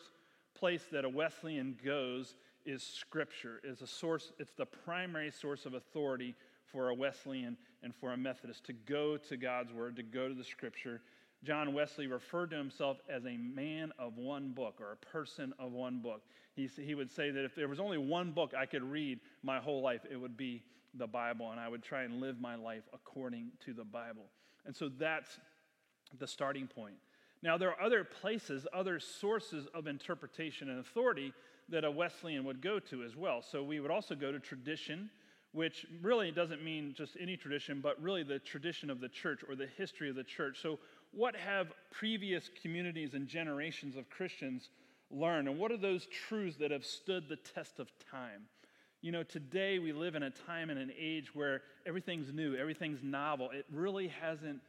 place 0.58 0.84
that 0.92 1.06
a 1.06 1.10
Wesleyan 1.10 1.78
goes 1.84 2.36
is 2.66 2.82
scripture 2.82 3.62
is 3.64 3.82
a 3.82 3.88
source 3.88 4.32
it's 4.40 4.54
the 4.54 4.66
primary 4.66 5.30
source 5.30 5.66
of 5.66 5.76
authority 5.76 6.34
for 6.66 6.90
a 6.90 6.94
Wesleyan 6.94 7.56
and 7.84 7.94
for 7.94 8.14
a 8.14 8.18
Methodist 8.18 8.66
to 8.66 8.74
go 8.74 9.18
to 9.18 9.38
God's 9.38 9.72
word, 9.72 9.96
to 9.96 10.04
go 10.04 10.28
to 10.28 10.34
the 10.34 10.44
scripture. 10.44 11.02
John 11.44 11.74
Wesley 11.74 12.08
referred 12.08 12.50
to 12.52 12.58
himself 12.58 12.98
as 13.08 13.26
a 13.26 13.38
man 13.38 13.92
of 14.00 14.18
one 14.18 14.50
book 14.50 14.80
or 14.82 14.94
a 14.94 14.96
person 14.96 15.54
of 15.60 15.72
one 15.74 16.00
book. 16.00 16.24
He, 16.56 16.68
he 16.68 16.96
would 16.96 17.12
say 17.12 17.30
that 17.30 17.46
if 17.46 17.54
there 17.54 17.68
was 17.68 17.80
only 17.80 18.00
one 18.00 18.32
book 18.32 18.54
I 18.58 18.66
could 18.66 18.84
read 18.84 19.20
my 19.44 19.60
whole 19.60 19.82
life, 19.82 20.02
it 20.10 20.18
would 20.18 20.36
be 20.36 20.64
the 20.98 21.08
Bible, 21.08 21.52
and 21.52 21.60
I 21.60 21.68
would 21.68 21.84
try 21.84 22.04
and 22.04 22.22
live 22.22 22.40
my 22.40 22.56
life 22.56 22.84
according 22.94 23.52
to 23.66 23.74
the 23.74 23.84
Bible. 23.84 24.26
And 24.66 24.76
so 24.76 24.90
that's 24.90 25.40
the 26.20 26.28
starting 26.28 26.68
point. 26.68 26.96
Now, 27.42 27.58
there 27.58 27.70
are 27.70 27.82
other 27.82 28.04
places, 28.04 28.66
other 28.74 29.00
sources 29.00 29.68
of 29.74 29.88
interpretation 29.88 30.70
and 30.70 30.80
authority 30.80 31.34
that 31.70 31.84
a 31.84 31.92
Wesleyan 31.92 32.44
would 32.46 32.62
go 32.62 32.80
to 32.80 33.04
as 33.04 33.16
well. 33.16 33.42
So 33.42 33.64
we 33.64 33.80
would 33.80 33.92
also 33.92 34.16
go 34.16 34.32
to 34.32 34.40
tradition, 34.40 35.10
which 35.52 35.86
really 36.02 36.32
doesn't 36.32 36.64
mean 36.64 36.94
just 36.96 37.18
any 37.20 37.38
tradition, 37.38 37.82
but 37.82 38.02
really 38.02 38.24
the 38.24 38.40
tradition 38.40 38.90
of 38.90 39.00
the 39.00 39.10
church 39.10 39.42
or 39.48 39.56
the 39.56 39.68
history 39.78 40.10
of 40.10 40.16
the 40.16 40.24
church. 40.24 40.62
So, 40.62 40.80
what 41.12 41.36
have 41.36 41.72
previous 41.92 42.50
communities 42.62 43.14
and 43.14 43.26
generations 43.26 43.96
of 43.96 44.10
Christians 44.10 44.70
learned? 45.10 45.48
And 45.48 45.58
what 45.58 45.72
are 45.72 45.78
those 45.78 46.08
truths 46.08 46.58
that 46.58 46.72
have 46.72 46.84
stood 46.84 47.30
the 47.30 47.38
test 47.38 47.80
of 47.80 47.90
time? 48.12 48.48
You 49.02 49.12
know, 49.12 49.24
today 49.24 49.78
we 49.80 49.94
live 49.94 50.16
in 50.16 50.24
a 50.24 50.32
time 50.32 50.70
and 50.70 50.80
an 50.80 50.92
age 51.00 51.36
where 51.36 51.62
everything's 51.86 52.34
new, 52.34 52.56
everything's 52.56 53.04
novel. 53.04 53.52
It 53.52 53.66
really 53.72 54.08
hasn't 54.08 54.62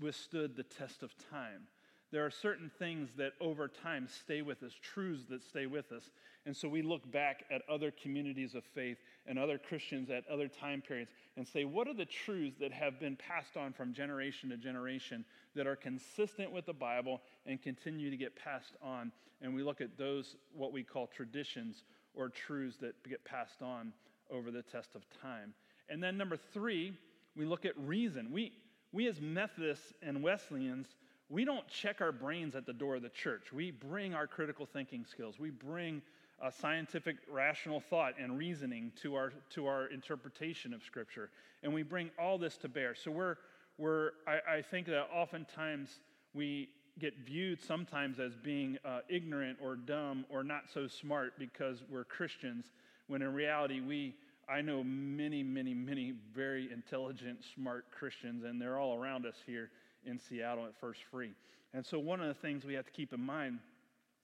withstood 0.00 0.56
the 0.56 0.62
test 0.62 1.02
of 1.02 1.12
time. 1.30 1.66
There 2.12 2.26
are 2.26 2.30
certain 2.30 2.70
things 2.78 3.10
that 3.18 3.32
over 3.40 3.68
time 3.68 4.08
stay 4.08 4.42
with 4.42 4.62
us, 4.62 4.72
truths 4.82 5.26
that 5.30 5.44
stay 5.44 5.66
with 5.66 5.92
us. 5.92 6.10
And 6.44 6.56
so 6.56 6.68
we 6.68 6.82
look 6.82 7.10
back 7.12 7.44
at 7.50 7.62
other 7.68 7.92
communities 7.92 8.54
of 8.54 8.64
faith 8.64 8.98
and 9.26 9.38
other 9.38 9.58
Christians 9.58 10.10
at 10.10 10.26
other 10.28 10.48
time 10.48 10.82
periods 10.82 11.10
and 11.36 11.46
say, 11.46 11.64
what 11.64 11.86
are 11.86 11.94
the 11.94 12.06
truths 12.06 12.56
that 12.60 12.72
have 12.72 12.98
been 12.98 13.16
passed 13.16 13.56
on 13.56 13.72
from 13.72 13.92
generation 13.92 14.50
to 14.50 14.56
generation 14.56 15.24
that 15.54 15.66
are 15.66 15.76
consistent 15.76 16.50
with 16.50 16.66
the 16.66 16.72
Bible 16.72 17.20
and 17.46 17.62
continue 17.62 18.10
to 18.10 18.16
get 18.16 18.34
passed 18.34 18.76
on? 18.82 19.12
And 19.40 19.54
we 19.54 19.62
look 19.62 19.80
at 19.80 19.96
those, 19.96 20.36
what 20.52 20.72
we 20.72 20.82
call 20.82 21.06
traditions 21.06 21.84
or 22.14 22.28
truths 22.28 22.76
that 22.78 22.94
get 23.08 23.24
passed 23.24 23.62
on 23.62 23.92
over 24.30 24.50
the 24.50 24.62
test 24.62 24.94
of 24.94 25.02
time. 25.22 25.54
And 25.88 26.02
then 26.02 26.16
number 26.16 26.36
three, 26.36 26.92
we 27.36 27.44
look 27.44 27.64
at 27.64 27.76
reason. 27.78 28.30
We, 28.30 28.52
we 28.92 29.08
as 29.08 29.20
Methodists 29.20 29.92
and 30.02 30.22
Wesleyans, 30.22 30.86
we 31.28 31.44
don't 31.44 31.66
check 31.68 32.00
our 32.00 32.12
brains 32.12 32.54
at 32.54 32.66
the 32.66 32.72
door 32.72 32.96
of 32.96 33.02
the 33.02 33.08
church. 33.08 33.52
We 33.52 33.70
bring 33.70 34.14
our 34.14 34.26
critical 34.26 34.66
thinking 34.66 35.04
skills. 35.04 35.38
We 35.38 35.50
bring 35.50 36.02
scientific, 36.50 37.16
rational 37.30 37.80
thought 37.80 38.14
and 38.18 38.38
reasoning 38.38 38.92
to 39.02 39.14
our, 39.14 39.32
to 39.50 39.66
our 39.66 39.86
interpretation 39.88 40.72
of 40.72 40.82
Scripture. 40.82 41.30
And 41.62 41.74
we 41.74 41.82
bring 41.82 42.10
all 42.18 42.38
this 42.38 42.56
to 42.58 42.68
bear. 42.68 42.94
So 42.94 43.10
we're, 43.10 43.36
we're 43.76 44.12
I, 44.26 44.56
I 44.56 44.62
think 44.62 44.86
that 44.86 45.08
oftentimes 45.12 46.00
we 46.32 46.70
get 47.00 47.14
viewed 47.24 47.60
sometimes 47.62 48.20
as 48.20 48.32
being 48.36 48.78
uh, 48.84 49.00
ignorant 49.08 49.58
or 49.62 49.76
dumb 49.76 50.24
or 50.28 50.44
not 50.44 50.64
so 50.72 50.86
smart 50.86 51.32
because 51.38 51.82
we're 51.90 52.04
Christians, 52.04 52.66
when 53.08 53.22
in 53.22 53.32
reality 53.32 53.80
we 53.80 54.14
I 54.50 54.62
know 54.62 54.82
many, 54.82 55.44
many, 55.44 55.74
many 55.74 56.12
very 56.34 56.72
intelligent, 56.72 57.38
smart 57.54 57.86
Christians, 57.92 58.42
and 58.42 58.60
they're 58.60 58.80
all 58.80 59.00
around 59.00 59.24
us 59.24 59.36
here 59.46 59.70
in 60.04 60.18
Seattle 60.18 60.66
at 60.66 60.74
First 60.80 61.00
Free. 61.08 61.30
And 61.72 61.86
so, 61.86 62.00
one 62.00 62.20
of 62.20 62.26
the 62.26 62.34
things 62.34 62.64
we 62.64 62.74
have 62.74 62.84
to 62.86 62.90
keep 62.90 63.12
in 63.12 63.20
mind 63.20 63.60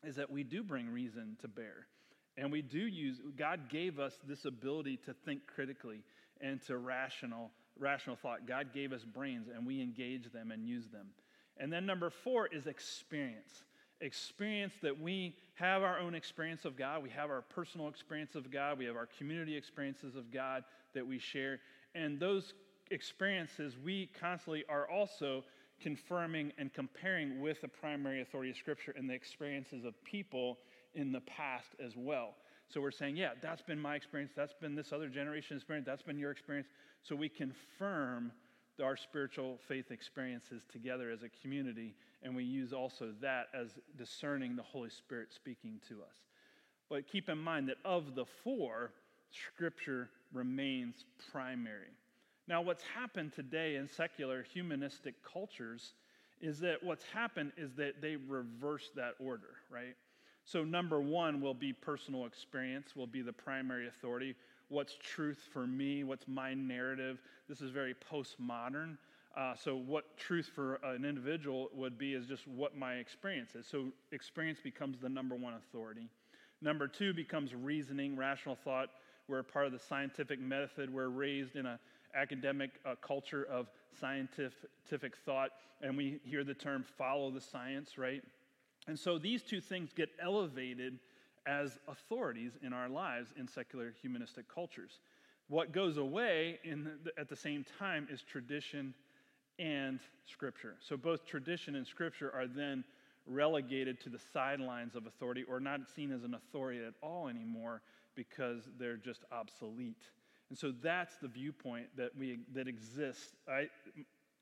is 0.04 0.16
that 0.16 0.28
we 0.28 0.42
do 0.42 0.64
bring 0.64 0.92
reason 0.92 1.36
to 1.42 1.48
bear. 1.48 1.86
And 2.36 2.50
we 2.50 2.60
do 2.60 2.80
use, 2.80 3.18
God 3.38 3.68
gave 3.68 4.00
us 4.00 4.14
this 4.26 4.44
ability 4.44 4.98
to 5.06 5.14
think 5.24 5.42
critically 5.46 6.02
and 6.40 6.60
to 6.66 6.76
rational, 6.76 7.50
rational 7.78 8.16
thought. 8.16 8.46
God 8.46 8.74
gave 8.74 8.92
us 8.92 9.04
brains, 9.04 9.46
and 9.54 9.64
we 9.64 9.80
engage 9.80 10.32
them 10.32 10.50
and 10.50 10.66
use 10.66 10.88
them. 10.88 11.06
And 11.58 11.72
then 11.72 11.86
number 11.86 12.10
four 12.10 12.46
is 12.48 12.66
experience. 12.66 13.64
Experience 14.00 14.74
that 14.82 15.00
we 15.00 15.34
have 15.54 15.82
our 15.82 15.98
own 15.98 16.14
experience 16.14 16.64
of 16.64 16.76
God, 16.76 17.02
we 17.02 17.08
have 17.10 17.30
our 17.30 17.40
personal 17.40 17.88
experience 17.88 18.34
of 18.34 18.50
God, 18.50 18.78
we 18.78 18.84
have 18.84 18.96
our 18.96 19.08
community 19.18 19.56
experiences 19.56 20.16
of 20.16 20.30
God 20.30 20.64
that 20.94 21.06
we 21.06 21.18
share. 21.18 21.60
And 21.94 22.20
those 22.20 22.52
experiences 22.90 23.76
we 23.82 24.10
constantly 24.20 24.64
are 24.68 24.88
also 24.88 25.44
confirming 25.80 26.52
and 26.58 26.72
comparing 26.72 27.40
with 27.40 27.60
the 27.60 27.68
primary 27.68 28.20
authority 28.20 28.50
of 28.50 28.56
Scripture 28.56 28.94
and 28.96 29.08
the 29.08 29.14
experiences 29.14 29.84
of 29.84 30.02
people 30.04 30.58
in 30.94 31.12
the 31.12 31.20
past 31.20 31.68
as 31.84 31.92
well. 31.96 32.34
So 32.68 32.80
we're 32.80 32.90
saying, 32.90 33.16
yeah, 33.16 33.30
that's 33.40 33.62
been 33.62 33.78
my 33.78 33.94
experience, 33.94 34.32
that's 34.34 34.54
been 34.54 34.74
this 34.74 34.92
other 34.92 35.08
generation's 35.08 35.62
experience, 35.62 35.86
that's 35.86 36.02
been 36.02 36.18
your 36.18 36.30
experience. 36.30 36.68
So 37.02 37.14
we 37.14 37.28
confirm 37.28 38.32
our 38.82 38.96
spiritual 38.96 39.58
faith 39.68 39.90
experiences 39.90 40.62
together 40.70 41.10
as 41.10 41.22
a 41.22 41.28
community, 41.42 41.94
and 42.22 42.34
we 42.34 42.44
use 42.44 42.72
also 42.72 43.12
that 43.20 43.46
as 43.54 43.70
discerning 43.96 44.56
the 44.56 44.62
Holy 44.62 44.90
Spirit 44.90 45.28
speaking 45.34 45.80
to 45.88 45.96
us. 46.02 46.16
But 46.88 47.08
keep 47.08 47.28
in 47.28 47.38
mind 47.38 47.68
that 47.68 47.78
of 47.84 48.14
the 48.14 48.24
four, 48.44 48.92
Scripture 49.30 50.08
remains 50.32 51.04
primary. 51.32 51.92
Now, 52.48 52.62
what's 52.62 52.84
happened 52.94 53.32
today 53.32 53.76
in 53.76 53.88
secular 53.88 54.42
humanistic 54.42 55.14
cultures 55.24 55.94
is 56.40 56.60
that 56.60 56.82
what's 56.82 57.04
happened 57.04 57.52
is 57.56 57.74
that 57.74 58.00
they 58.00 58.16
reverse 58.16 58.90
that 58.94 59.14
order, 59.18 59.56
right? 59.70 59.96
So, 60.44 60.62
number 60.62 61.00
one 61.00 61.40
will 61.40 61.54
be 61.54 61.72
personal 61.72 62.24
experience, 62.24 62.94
will 62.94 63.08
be 63.08 63.22
the 63.22 63.32
primary 63.32 63.88
authority. 63.88 64.36
What's 64.68 64.96
truth 65.02 65.48
for 65.52 65.66
me? 65.66 66.04
What's 66.04 66.28
my 66.28 66.54
narrative? 66.54 67.18
This 67.48 67.60
is 67.60 67.70
very 67.70 67.94
postmodern. 67.94 68.96
Uh, 69.36 69.54
so, 69.54 69.76
what 69.76 70.16
truth 70.16 70.50
for 70.54 70.76
an 70.82 71.04
individual 71.04 71.68
would 71.74 71.98
be 71.98 72.14
is 72.14 72.26
just 72.26 72.48
what 72.48 72.76
my 72.76 72.94
experience 72.94 73.54
is. 73.54 73.66
So, 73.66 73.88
experience 74.10 74.58
becomes 74.62 74.98
the 74.98 75.08
number 75.08 75.34
one 75.34 75.54
authority. 75.54 76.08
Number 76.62 76.88
two 76.88 77.12
becomes 77.12 77.54
reasoning, 77.54 78.16
rational 78.16 78.56
thought. 78.56 78.88
We're 79.28 79.42
part 79.42 79.66
of 79.66 79.72
the 79.72 79.78
scientific 79.78 80.40
method. 80.40 80.92
We're 80.92 81.08
raised 81.08 81.54
in 81.54 81.66
an 81.66 81.78
academic 82.14 82.70
uh, 82.84 82.94
culture 83.02 83.46
of 83.50 83.68
scientific 84.00 85.16
thought, 85.24 85.50
and 85.82 85.96
we 85.96 86.18
hear 86.24 86.42
the 86.42 86.54
term 86.54 86.84
follow 86.96 87.30
the 87.30 87.40
science, 87.40 87.98
right? 87.98 88.22
And 88.88 88.98
so 88.98 89.18
these 89.18 89.42
two 89.42 89.60
things 89.60 89.92
get 89.92 90.08
elevated 90.22 90.98
as 91.46 91.78
authorities 91.88 92.52
in 92.62 92.72
our 92.72 92.88
lives 92.88 93.30
in 93.38 93.46
secular 93.46 93.94
humanistic 94.00 94.52
cultures. 94.52 95.00
What 95.48 95.72
goes 95.72 95.96
away 95.96 96.58
the, 96.64 97.12
at 97.18 97.28
the 97.28 97.36
same 97.36 97.64
time 97.78 98.08
is 98.10 98.22
tradition 98.22 98.94
and 99.58 100.00
scripture. 100.26 100.74
So 100.80 100.96
both 100.96 101.24
tradition 101.24 101.76
and 101.76 101.86
scripture 101.86 102.32
are 102.34 102.46
then 102.46 102.84
relegated 103.26 104.00
to 104.00 104.08
the 104.08 104.18
sidelines 104.32 104.94
of 104.94 105.06
authority 105.06 105.44
or 105.48 105.60
not 105.60 105.80
seen 105.94 106.12
as 106.12 106.24
an 106.24 106.34
authority 106.34 106.80
at 106.84 106.94
all 107.02 107.28
anymore 107.28 107.82
because 108.14 108.68
they're 108.78 108.96
just 108.96 109.24
obsolete. 109.32 110.02
And 110.48 110.58
so 110.58 110.72
that's 110.82 111.16
the 111.16 111.28
viewpoint 111.28 111.88
that, 111.96 112.10
we, 112.16 112.38
that 112.54 112.68
exists 112.68 113.34
right, 113.48 113.70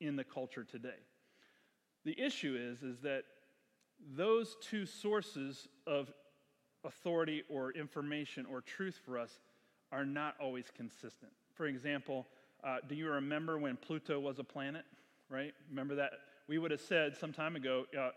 in 0.01 0.17
the 0.17 0.25
culture 0.25 0.65
today. 0.65 1.01
The 2.05 2.19
issue 2.21 2.57
is, 2.59 2.83
is 2.83 3.01
that 3.01 3.25
those 4.17 4.57
two 4.61 4.85
sources 4.85 5.69
of 5.87 6.13
authority 6.85 7.43
or 7.49 7.73
information 7.73 8.47
or 8.47 8.61
truth 8.61 9.01
for 9.05 9.19
us 9.19 9.39
are 9.95 10.05
not 10.05 10.35
always 10.41 10.67
consistent. 10.77 11.31
For 11.55 11.67
example, 11.67 12.27
uh, 12.65 12.79
do 12.89 12.95
you 12.95 13.09
remember 13.09 13.59
when 13.59 13.77
Pluto 13.77 14.19
was 14.19 14.39
a 14.41 14.45
planet? 14.45 14.85
Right? 15.31 15.55
Remember 15.71 15.95
that? 15.95 16.13
We 16.49 16.59
would 16.59 16.71
have 16.73 16.81
said 16.81 17.17
some 17.17 17.33
time 17.33 17.57
ago, 17.57 17.85
uh, 17.99 18.11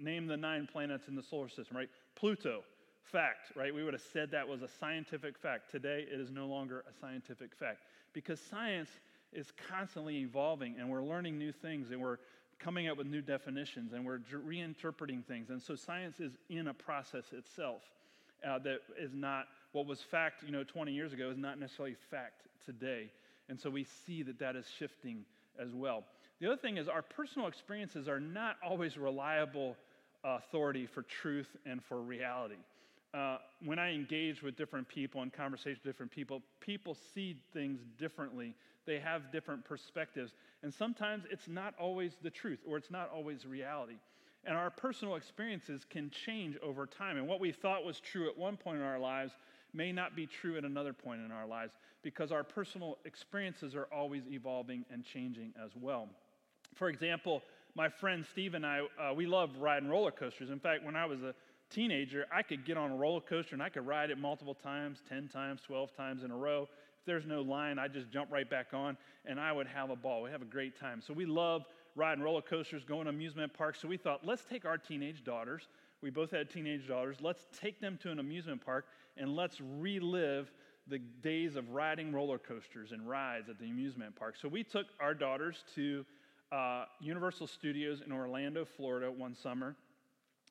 name 0.00 0.26
the 0.26 0.36
nine 0.36 0.68
planets 0.70 1.08
in 1.08 1.14
the 1.14 1.22
solar 1.22 1.48
system, 1.48 1.76
right? 1.76 1.90
Pluto, 2.14 2.62
fact, 3.02 3.52
right? 3.56 3.74
We 3.74 3.82
would 3.84 3.94
have 3.94 4.02
said 4.12 4.30
that 4.30 4.46
was 4.46 4.62
a 4.62 4.68
scientific 4.68 5.36
fact. 5.36 5.70
Today, 5.70 6.06
it 6.10 6.20
is 6.20 6.30
no 6.30 6.46
longer 6.46 6.84
a 6.88 6.98
scientific 7.00 7.54
fact 7.54 7.80
because 8.12 8.40
science 8.40 8.90
is 9.32 9.52
constantly 9.68 10.18
evolving 10.18 10.76
and 10.78 10.88
we're 10.88 11.02
learning 11.02 11.36
new 11.36 11.52
things 11.52 11.90
and 11.90 12.00
we're 12.00 12.18
coming 12.58 12.88
up 12.88 12.96
with 12.96 13.06
new 13.06 13.20
definitions 13.20 13.92
and 13.92 14.04
we're 14.04 14.18
reinterpreting 14.18 15.24
things. 15.24 15.50
And 15.50 15.60
so 15.60 15.74
science 15.74 16.20
is 16.20 16.32
in 16.48 16.68
a 16.68 16.74
process 16.74 17.32
itself 17.32 17.82
uh, 18.46 18.58
that 18.60 18.80
is 18.98 19.12
not 19.14 19.46
what 19.72 19.86
was 19.86 20.00
fact, 20.00 20.42
you 20.44 20.52
know, 20.52 20.64
20 20.64 20.92
years 20.92 21.12
ago 21.12 21.30
is 21.30 21.38
not 21.38 21.58
necessarily 21.58 21.96
fact 22.10 22.42
today. 22.64 23.10
And 23.48 23.58
so 23.60 23.70
we 23.70 23.84
see 24.06 24.22
that 24.22 24.38
that 24.38 24.56
is 24.56 24.66
shifting 24.78 25.24
as 25.58 25.72
well. 25.72 26.04
The 26.40 26.46
other 26.46 26.56
thing 26.56 26.76
is 26.76 26.88
our 26.88 27.02
personal 27.02 27.48
experiences 27.48 28.08
are 28.08 28.20
not 28.20 28.56
always 28.64 28.96
reliable 28.96 29.76
authority 30.24 30.86
for 30.86 31.02
truth 31.02 31.48
and 31.66 31.82
for 31.82 32.00
reality 32.00 32.56
uh, 33.14 33.38
when 33.64 33.78
I 33.78 33.94
engage 33.94 34.42
with 34.42 34.56
different 34.56 34.88
people 34.88 35.22
and 35.22 35.32
conversation 35.32 35.78
with 35.82 35.92
different 35.92 36.12
people, 36.12 36.42
people 36.60 36.96
see 37.14 37.36
things 37.52 37.80
differently. 37.98 38.54
They 38.86 38.98
have 38.98 39.32
different 39.32 39.64
perspectives. 39.64 40.32
And 40.62 40.72
sometimes 40.72 41.24
it's 41.30 41.48
not 41.48 41.74
always 41.80 42.12
the 42.22 42.30
truth 42.30 42.60
or 42.66 42.76
it's 42.76 42.90
not 42.90 43.10
always 43.14 43.46
reality. 43.46 43.96
And 44.44 44.56
our 44.56 44.70
personal 44.70 45.16
experiences 45.16 45.82
can 45.88 46.10
change 46.10 46.56
over 46.62 46.86
time. 46.86 47.16
And 47.16 47.26
what 47.26 47.40
we 47.40 47.50
thought 47.50 47.84
was 47.84 48.00
true 48.00 48.28
at 48.28 48.36
one 48.36 48.56
point 48.56 48.78
in 48.78 48.84
our 48.84 48.98
lives 48.98 49.32
may 49.72 49.92
not 49.92 50.16
be 50.16 50.26
true 50.26 50.56
at 50.56 50.64
another 50.64 50.92
point 50.92 51.20
in 51.24 51.30
our 51.30 51.46
lives 51.46 51.72
because 52.02 52.32
our 52.32 52.44
personal 52.44 52.98
experiences 53.04 53.74
are 53.74 53.88
always 53.92 54.22
evolving 54.30 54.84
and 54.90 55.04
changing 55.04 55.52
as 55.62 55.70
well. 55.74 56.08
For 56.74 56.88
example, 56.88 57.42
my 57.74 57.88
friend 57.88 58.24
Steve 58.30 58.54
and 58.54 58.64
I, 58.64 58.80
uh, 59.00 59.14
we 59.14 59.26
love 59.26 59.50
riding 59.58 59.88
roller 59.88 60.10
coasters. 60.10 60.50
In 60.50 60.58
fact, 60.58 60.84
when 60.84 60.96
I 60.96 61.06
was 61.06 61.22
a 61.22 61.34
teenager, 61.70 62.26
I 62.32 62.42
could 62.42 62.64
get 62.64 62.76
on 62.76 62.90
a 62.90 62.96
roller 62.96 63.20
coaster 63.20 63.54
and 63.54 63.62
I 63.62 63.68
could 63.68 63.86
ride 63.86 64.10
it 64.10 64.18
multiple 64.18 64.54
times 64.54 64.98
10 65.08 65.28
times, 65.28 65.60
12 65.66 65.94
times 65.96 66.22
in 66.22 66.30
a 66.30 66.36
row. 66.36 66.62
If 66.62 67.06
there's 67.06 67.26
no 67.26 67.42
line, 67.42 67.78
I 67.78 67.88
just 67.88 68.10
jump 68.10 68.32
right 68.32 68.48
back 68.48 68.68
on 68.72 68.96
and 69.26 69.38
I 69.38 69.52
would 69.52 69.66
have 69.66 69.90
a 69.90 69.96
ball. 69.96 70.22
We 70.22 70.30
have 70.30 70.42
a 70.42 70.46
great 70.46 70.78
time. 70.78 71.02
So 71.06 71.12
we 71.12 71.26
love 71.26 71.64
riding 71.94 72.22
roller 72.22 72.42
coasters, 72.42 72.84
going 72.84 73.04
to 73.04 73.10
amusement 73.10 73.52
parks. 73.52 73.80
So 73.80 73.88
we 73.88 73.96
thought, 73.96 74.24
let's 74.24 74.44
take 74.44 74.64
our 74.64 74.78
teenage 74.78 75.24
daughters. 75.24 75.68
We 76.02 76.10
both 76.10 76.30
had 76.30 76.50
teenage 76.50 76.86
daughters. 76.86 77.16
Let's 77.20 77.46
take 77.60 77.80
them 77.80 77.98
to 78.02 78.10
an 78.10 78.18
amusement 78.18 78.64
park 78.64 78.86
and 79.16 79.34
let's 79.34 79.60
relive 79.60 80.50
the 80.86 80.98
days 80.98 81.56
of 81.56 81.70
riding 81.70 82.12
roller 82.12 82.38
coasters 82.38 82.92
and 82.92 83.08
rides 83.08 83.48
at 83.48 83.58
the 83.58 83.68
amusement 83.68 84.16
park. 84.16 84.36
So 84.40 84.48
we 84.48 84.62
took 84.62 84.86
our 85.00 85.12
daughters 85.12 85.64
to 85.74 86.04
uh, 86.50 86.84
Universal 87.00 87.48
Studios 87.48 88.02
in 88.04 88.12
Orlando, 88.12 88.64
Florida 88.64 89.10
one 89.10 89.34
summer 89.34 89.76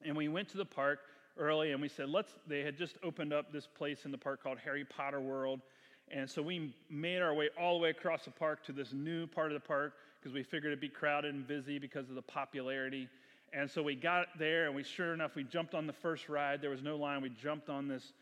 and 0.03 0.15
we 0.15 0.27
went 0.27 0.49
to 0.49 0.57
the 0.57 0.65
park 0.65 0.99
early 1.37 1.71
and 1.71 1.81
we 1.81 1.87
said, 1.87 2.09
let's, 2.09 2.33
they 2.47 2.61
had 2.61 2.77
just 2.77 2.97
opened 3.03 3.33
up 3.33 3.51
this 3.51 3.67
place 3.67 4.05
in 4.05 4.11
the 4.11 4.17
park 4.17 4.43
called 4.43 4.57
Harry 4.63 4.85
Potter 4.85 5.19
World. 5.19 5.61
And 6.09 6.29
so 6.29 6.41
we 6.41 6.73
made 6.89 7.21
our 7.21 7.33
way 7.33 7.49
all 7.59 7.77
the 7.77 7.83
way 7.83 7.89
across 7.89 8.25
the 8.25 8.31
park 8.31 8.63
to 8.65 8.71
this 8.71 8.93
new 8.93 9.27
part 9.27 9.51
of 9.51 9.61
the 9.61 9.67
park 9.67 9.93
because 10.19 10.33
we 10.33 10.43
figured 10.43 10.71
it'd 10.71 10.79
be 10.79 10.89
crowded 10.89 11.33
and 11.33 11.47
busy 11.47 11.79
because 11.79 12.09
of 12.09 12.15
the 12.15 12.21
popularity. 12.21 13.09
And 13.53 13.69
so 13.69 13.81
we 13.81 13.95
got 13.95 14.27
there 14.37 14.65
and 14.65 14.75
we 14.75 14.83
sure 14.83 15.13
enough, 15.13 15.35
we 15.35 15.43
jumped 15.43 15.73
on 15.73 15.87
the 15.87 15.93
first 15.93 16.29
ride. 16.29 16.61
There 16.61 16.69
was 16.69 16.83
no 16.83 16.97
line. 16.97 17.21
We 17.21 17.29
jumped 17.29 17.69
on 17.69 17.87
this 17.87 18.13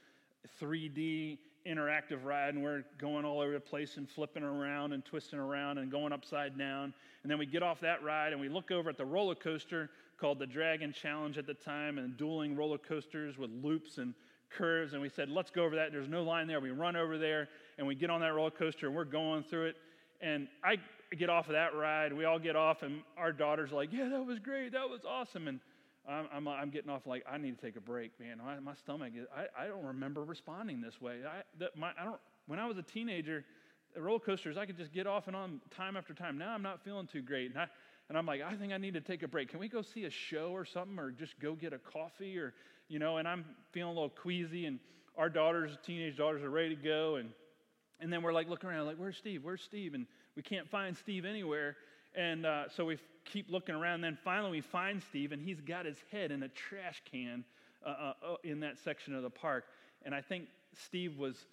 3D 0.62 1.40
interactive 1.68 2.24
ride 2.24 2.54
and 2.54 2.64
we're 2.64 2.84
going 3.00 3.26
all 3.26 3.42
over 3.42 3.54
the 3.54 3.60
place 3.60 3.98
and 3.98 4.08
flipping 4.08 4.44
around 4.44 4.94
and 4.94 5.04
twisting 5.04 5.40
around 5.40 5.80
and 5.80 5.92
going 5.92 6.14
upside 6.14 6.58
down. 6.58 6.94
And 7.24 7.32
then 7.32 7.40
we 7.40 7.46
get 7.46 7.64
off 7.64 7.80
that 7.82 8.04
ride 8.04 8.34
and 8.34 8.42
we 8.42 8.50
look 8.50 8.70
over 8.72 8.90
at 8.90 8.98
the 8.98 9.06
roller 9.06 9.36
coaster 9.36 9.90
called 10.20 10.40
the 10.40 10.48
Dragon 10.48 10.94
Challenge 10.94 11.38
at 11.38 11.48
the 11.48 11.54
time 11.54 11.98
and 11.98 12.16
dueling 12.16 12.56
roller 12.56 12.78
coasters 12.78 13.38
with 13.38 13.50
loops 13.64 13.98
and 13.98 14.14
curves. 14.50 14.94
And 14.94 15.02
we 15.02 15.10
said, 15.10 15.30
let's 15.30 15.50
go 15.50 15.64
over 15.64 15.76
that. 15.76 15.92
There's 15.92 16.08
no 16.08 16.24
line 16.24 16.48
there. 16.48 16.60
We 16.60 16.70
run 16.70 16.96
over 16.96 17.18
there 17.18 17.50
and 17.78 17.88
we 17.88 17.96
get 17.96 18.10
on 18.10 18.22
that 18.22 18.34
roller 18.34 18.52
coaster 18.52 18.88
and 18.88 18.96
we're 18.96 19.06
going 19.06 19.44
through 19.44 19.68
it. 19.68 19.76
And 20.22 20.48
I 20.64 20.78
get 21.18 21.30
off 21.30 21.48
of 21.48 21.54
that 21.54 21.76
ride. 21.76 22.14
We 22.14 22.26
all 22.26 22.40
get 22.40 22.56
off, 22.56 22.84
and 22.84 23.02
our 23.18 23.32
daughter's 23.32 23.72
like, 23.72 23.92
Yeah, 23.92 24.10
that 24.10 24.26
was 24.26 24.40
great. 24.40 24.72
That 24.74 24.90
was 24.90 25.02
awesome. 25.08 25.48
And 25.48 25.60
I'm, 26.08 26.28
I'm, 26.34 26.48
I'm 26.48 26.70
getting 26.70 26.90
off 26.90 27.08
like, 27.08 27.24
I 27.30 27.38
need 27.38 27.58
to 27.60 27.66
take 27.66 27.76
a 27.76 27.82
break, 27.82 28.12
man. 28.20 28.40
My, 28.44 28.60
my 28.60 28.76
stomach, 28.76 29.14
is, 29.18 29.26
I, 29.36 29.64
I 29.64 29.68
don't 29.68 29.84
remember 29.84 30.24
responding 30.24 30.82
this 30.82 31.02
way. 31.02 31.22
I, 31.28 31.42
that 31.60 31.76
my, 31.76 31.92
I 32.00 32.06
don't, 32.06 32.20
when 32.48 32.60
I 32.60 32.68
was 32.68 32.78
a 32.78 32.84
teenager, 32.84 33.44
roller 33.98 34.20
coasters, 34.20 34.58
I 34.58 34.66
could 34.66 34.78
just 34.78 34.94
get 34.94 35.08
off 35.08 35.28
and 35.28 35.36
on 35.36 35.62
time 35.76 35.98
after 35.98 36.14
time. 36.14 36.38
Now 36.38 36.54
I'm 36.54 36.62
not 36.62 36.84
feeling 36.84 37.08
too 37.08 37.22
great. 37.22 37.50
And 37.52 37.60
I, 37.60 37.68
and 38.08 38.18
I'm 38.18 38.26
like, 38.28 38.42
I 38.42 38.56
think 38.56 38.72
I 38.72 38.78
need 38.78 38.94
to 38.94 39.02
take 39.02 39.24
a 39.24 39.28
break. 39.28 39.50
Can 39.50 39.60
we 39.60 39.68
go 39.68 39.82
see 39.82 40.06
a 40.06 40.12
show 40.12 40.52
or 40.52 40.64
something 40.64 41.00
or 41.00 41.10
just 41.10 41.40
go 41.40 41.56
get 41.56 41.74
a 41.74 41.80
coffee 41.80 42.38
or, 42.38 42.54
you 42.88 43.00
know, 43.00 43.18
and 43.18 43.28
I'm 43.28 43.44
feeling 43.72 43.92
a 43.92 43.94
little 43.96 44.10
queasy 44.10 44.68
and 44.68 44.80
our 45.18 45.30
daughters, 45.30 45.76
teenage 45.84 46.18
daughters 46.18 46.44
are 46.44 46.52
ready 46.52 46.76
to 46.76 46.82
go. 46.82 47.16
And 47.16 47.32
And 48.00 48.14
then 48.14 48.22
we're 48.22 48.34
like 48.34 48.48
looking 48.48 48.70
around, 48.70 48.86
like, 48.86 48.98
where's 48.98 49.18
Steve? 49.18 49.44
Where's 49.44 49.64
Steve? 49.64 49.96
And 49.96 50.06
we 50.36 50.42
can't 50.42 50.70
find 50.70 50.96
Steve 50.98 51.26
anywhere. 51.26 51.78
And 52.16 52.46
uh, 52.46 52.70
so 52.70 52.86
we 52.86 52.98
keep 53.26 53.50
looking 53.50 53.76
around. 53.76 54.02
Then 54.02 54.18
finally 54.24 54.52
we 54.52 54.62
find 54.62 55.02
Steve, 55.02 55.32
and 55.32 55.42
he's 55.42 55.62
got 55.62 55.86
his 55.86 55.98
head 56.12 56.32
in 56.32 56.44
a 56.44 56.48
trash 56.50 57.02
can 57.10 57.44
uh, 57.86 57.90
uh, 57.90 58.14
uh, 58.24 58.36
in 58.44 58.62
that 58.62 58.78
section 58.80 59.16
of 59.16 59.24
the 59.24 59.30
park. 59.30 59.66
And 60.04 60.14
I 60.14 60.22
think 60.22 60.48
Steve 60.74 61.18
was 61.18 61.46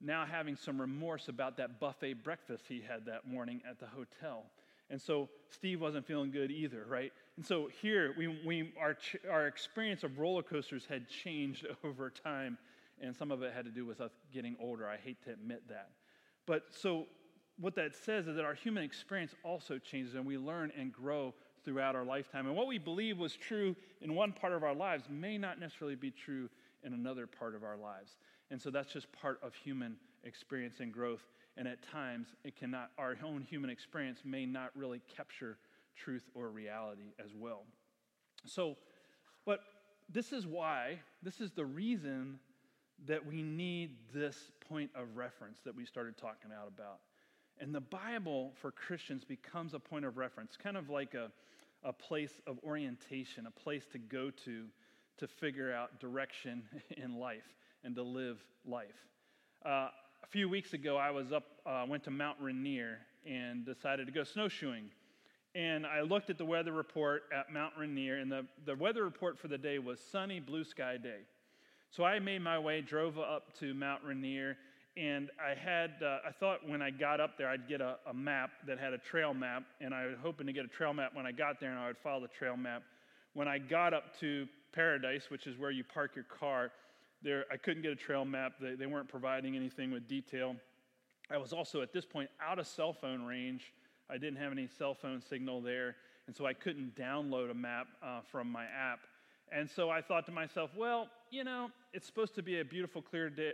now 0.00 0.26
having 0.26 0.56
some 0.56 0.80
remorse 0.80 1.28
about 1.28 1.56
that 1.56 1.80
buffet 1.80 2.14
breakfast 2.24 2.64
he 2.68 2.82
had 2.86 3.06
that 3.06 3.26
morning 3.26 3.60
at 3.68 3.78
the 3.78 3.86
hotel. 3.86 4.44
And 4.90 5.00
so 5.00 5.30
Steve 5.50 5.80
wasn't 5.80 6.06
feeling 6.06 6.30
good 6.30 6.50
either, 6.50 6.84
right? 6.88 7.12
And 7.36 7.46
so 7.46 7.70
here, 7.80 8.14
we, 8.18 8.28
we, 8.44 8.72
our, 8.78 8.96
our 9.30 9.46
experience 9.46 10.04
of 10.04 10.18
roller 10.18 10.42
coasters 10.42 10.86
had 10.88 11.08
changed 11.08 11.66
over 11.84 12.10
time, 12.10 12.58
and 13.00 13.16
some 13.16 13.30
of 13.30 13.42
it 13.42 13.52
had 13.54 13.64
to 13.64 13.70
do 13.70 13.86
with 13.86 14.00
us 14.00 14.12
getting 14.32 14.56
older. 14.60 14.86
I 14.86 14.98
hate 14.98 15.22
to 15.24 15.32
admit 15.32 15.62
that. 15.68 15.88
But 16.46 16.64
so 16.70 17.06
what 17.60 17.74
that 17.76 17.94
says 17.94 18.26
is 18.26 18.36
that 18.36 18.44
our 18.44 18.54
human 18.54 18.82
experience 18.82 19.34
also 19.44 19.78
changes, 19.78 20.14
and 20.14 20.26
we 20.26 20.36
learn 20.36 20.72
and 20.76 20.92
grow 20.92 21.34
throughout 21.64 21.94
our 21.94 22.04
lifetime. 22.04 22.46
And 22.46 22.56
what 22.56 22.66
we 22.66 22.78
believe 22.78 23.18
was 23.18 23.34
true 23.36 23.74
in 24.00 24.14
one 24.14 24.32
part 24.32 24.52
of 24.52 24.62
our 24.62 24.74
lives 24.74 25.04
may 25.08 25.38
not 25.38 25.58
necessarily 25.58 25.94
be 25.94 26.10
true 26.10 26.48
in 26.82 26.92
another 26.92 27.26
part 27.26 27.54
of 27.54 27.64
our 27.64 27.76
lives. 27.76 28.16
And 28.50 28.60
so 28.60 28.70
that's 28.70 28.92
just 28.92 29.10
part 29.12 29.38
of 29.42 29.54
human 29.54 29.96
experience 30.24 30.80
and 30.80 30.92
growth. 30.92 31.22
And 31.56 31.66
at 31.68 31.82
times, 31.82 32.28
it 32.44 32.56
cannot, 32.56 32.90
our 32.98 33.16
own 33.24 33.42
human 33.42 33.70
experience 33.70 34.20
may 34.24 34.44
not 34.44 34.70
really 34.74 35.00
capture 35.16 35.56
truth 35.96 36.28
or 36.34 36.50
reality 36.50 37.12
as 37.24 37.30
well. 37.34 37.62
So, 38.44 38.76
but 39.46 39.60
this 40.12 40.32
is 40.32 40.46
why, 40.46 40.98
this 41.22 41.40
is 41.40 41.52
the 41.52 41.64
reason 41.64 42.38
that 43.06 43.24
we 43.24 43.42
need 43.42 43.96
this 44.12 44.50
point 44.68 44.90
of 44.94 45.16
reference 45.16 45.60
that 45.64 45.74
we 45.74 45.86
started 45.86 46.16
talking 46.18 46.50
out 46.52 46.68
about. 46.68 46.98
And 47.60 47.74
the 47.74 47.80
Bible 47.80 48.52
for 48.60 48.70
Christians 48.70 49.24
becomes 49.24 49.74
a 49.74 49.78
point 49.78 50.04
of 50.04 50.16
reference, 50.16 50.56
kind 50.56 50.76
of 50.76 50.90
like 50.90 51.14
a, 51.14 51.30
a 51.82 51.92
place 51.92 52.40
of 52.46 52.58
orientation, 52.64 53.46
a 53.46 53.50
place 53.50 53.84
to 53.92 53.98
go 53.98 54.30
to 54.44 54.64
to 55.18 55.28
figure 55.28 55.72
out 55.72 56.00
direction 56.00 56.62
in 56.96 57.18
life 57.18 57.54
and 57.84 57.94
to 57.96 58.02
live 58.02 58.38
life. 58.66 59.06
Uh, 59.64 59.88
a 60.22 60.26
few 60.28 60.48
weeks 60.48 60.72
ago, 60.72 60.96
I 60.96 61.10
was 61.10 61.32
up, 61.32 61.44
uh, 61.66 61.84
went 61.88 62.04
to 62.04 62.10
Mount 62.10 62.38
Rainier 62.40 62.98
and 63.26 63.64
decided 63.64 64.06
to 64.06 64.12
go 64.12 64.24
snowshoeing. 64.24 64.90
And 65.54 65.86
I 65.86 66.00
looked 66.00 66.30
at 66.30 66.38
the 66.38 66.44
weather 66.44 66.72
report 66.72 67.24
at 67.32 67.52
Mount 67.52 67.74
Rainier, 67.78 68.16
and 68.16 68.30
the, 68.30 68.44
the 68.66 68.74
weather 68.74 69.04
report 69.04 69.38
for 69.38 69.46
the 69.46 69.58
day 69.58 69.78
was 69.78 70.00
sunny, 70.00 70.40
blue 70.40 70.64
sky 70.64 70.96
day. 70.96 71.20
So 71.90 72.04
I 72.04 72.18
made 72.18 72.42
my 72.42 72.58
way, 72.58 72.80
drove 72.80 73.18
up 73.18 73.56
to 73.60 73.72
Mount 73.72 74.02
Rainier, 74.04 74.56
and 74.96 75.30
I 75.44 75.54
had, 75.54 75.94
uh, 76.02 76.18
I 76.26 76.30
thought 76.30 76.60
when 76.68 76.80
I 76.80 76.90
got 76.90 77.20
up 77.20 77.36
there, 77.36 77.48
I'd 77.48 77.68
get 77.68 77.80
a, 77.80 77.96
a, 78.08 78.14
map 78.14 78.50
that 78.66 78.78
had 78.78 78.92
a 78.92 78.98
trail 78.98 79.34
map, 79.34 79.64
and 79.80 79.92
I 79.92 80.06
was 80.06 80.16
hoping 80.22 80.46
to 80.46 80.52
get 80.52 80.64
a 80.64 80.68
trail 80.68 80.94
map 80.94 81.14
when 81.14 81.26
I 81.26 81.32
got 81.32 81.58
there, 81.58 81.70
and 81.70 81.78
I 81.78 81.88
would 81.88 81.98
follow 81.98 82.20
the 82.20 82.28
trail 82.28 82.56
map. 82.56 82.82
When 83.32 83.48
I 83.48 83.58
got 83.58 83.92
up 83.92 84.16
to 84.20 84.46
Paradise, 84.72 85.30
which 85.30 85.48
is 85.48 85.58
where 85.58 85.72
you 85.72 85.82
park 85.82 86.12
your 86.14 86.24
car, 86.24 86.70
there, 87.22 87.44
I 87.50 87.56
couldn't 87.56 87.82
get 87.82 87.90
a 87.90 87.96
trail 87.96 88.24
map. 88.24 88.52
They, 88.60 88.74
they 88.74 88.86
weren't 88.86 89.08
providing 89.08 89.56
anything 89.56 89.90
with 89.90 90.06
detail. 90.06 90.54
I 91.30 91.38
was 91.38 91.52
also 91.52 91.80
at 91.80 91.92
this 91.92 92.04
point 92.04 92.30
out 92.40 92.60
of 92.60 92.66
cell 92.66 92.92
phone 92.92 93.24
range. 93.24 93.72
I 94.08 94.18
didn't 94.18 94.36
have 94.36 94.52
any 94.52 94.68
cell 94.68 94.94
phone 94.94 95.20
signal 95.20 95.60
there, 95.60 95.96
and 96.28 96.36
so 96.36 96.46
I 96.46 96.52
couldn't 96.52 96.94
download 96.94 97.50
a 97.50 97.54
map 97.54 97.88
uh, 98.02 98.20
from 98.30 98.48
my 98.52 98.64
app. 98.64 99.00
And 99.54 99.70
so 99.70 99.88
I 99.88 100.02
thought 100.02 100.26
to 100.26 100.32
myself, 100.32 100.70
well, 100.76 101.06
you 101.30 101.44
know, 101.44 101.70
it's 101.92 102.06
supposed 102.08 102.34
to 102.34 102.42
be 102.42 102.58
a 102.58 102.64
beautiful, 102.64 103.00
clear, 103.00 103.30
day, 103.30 103.52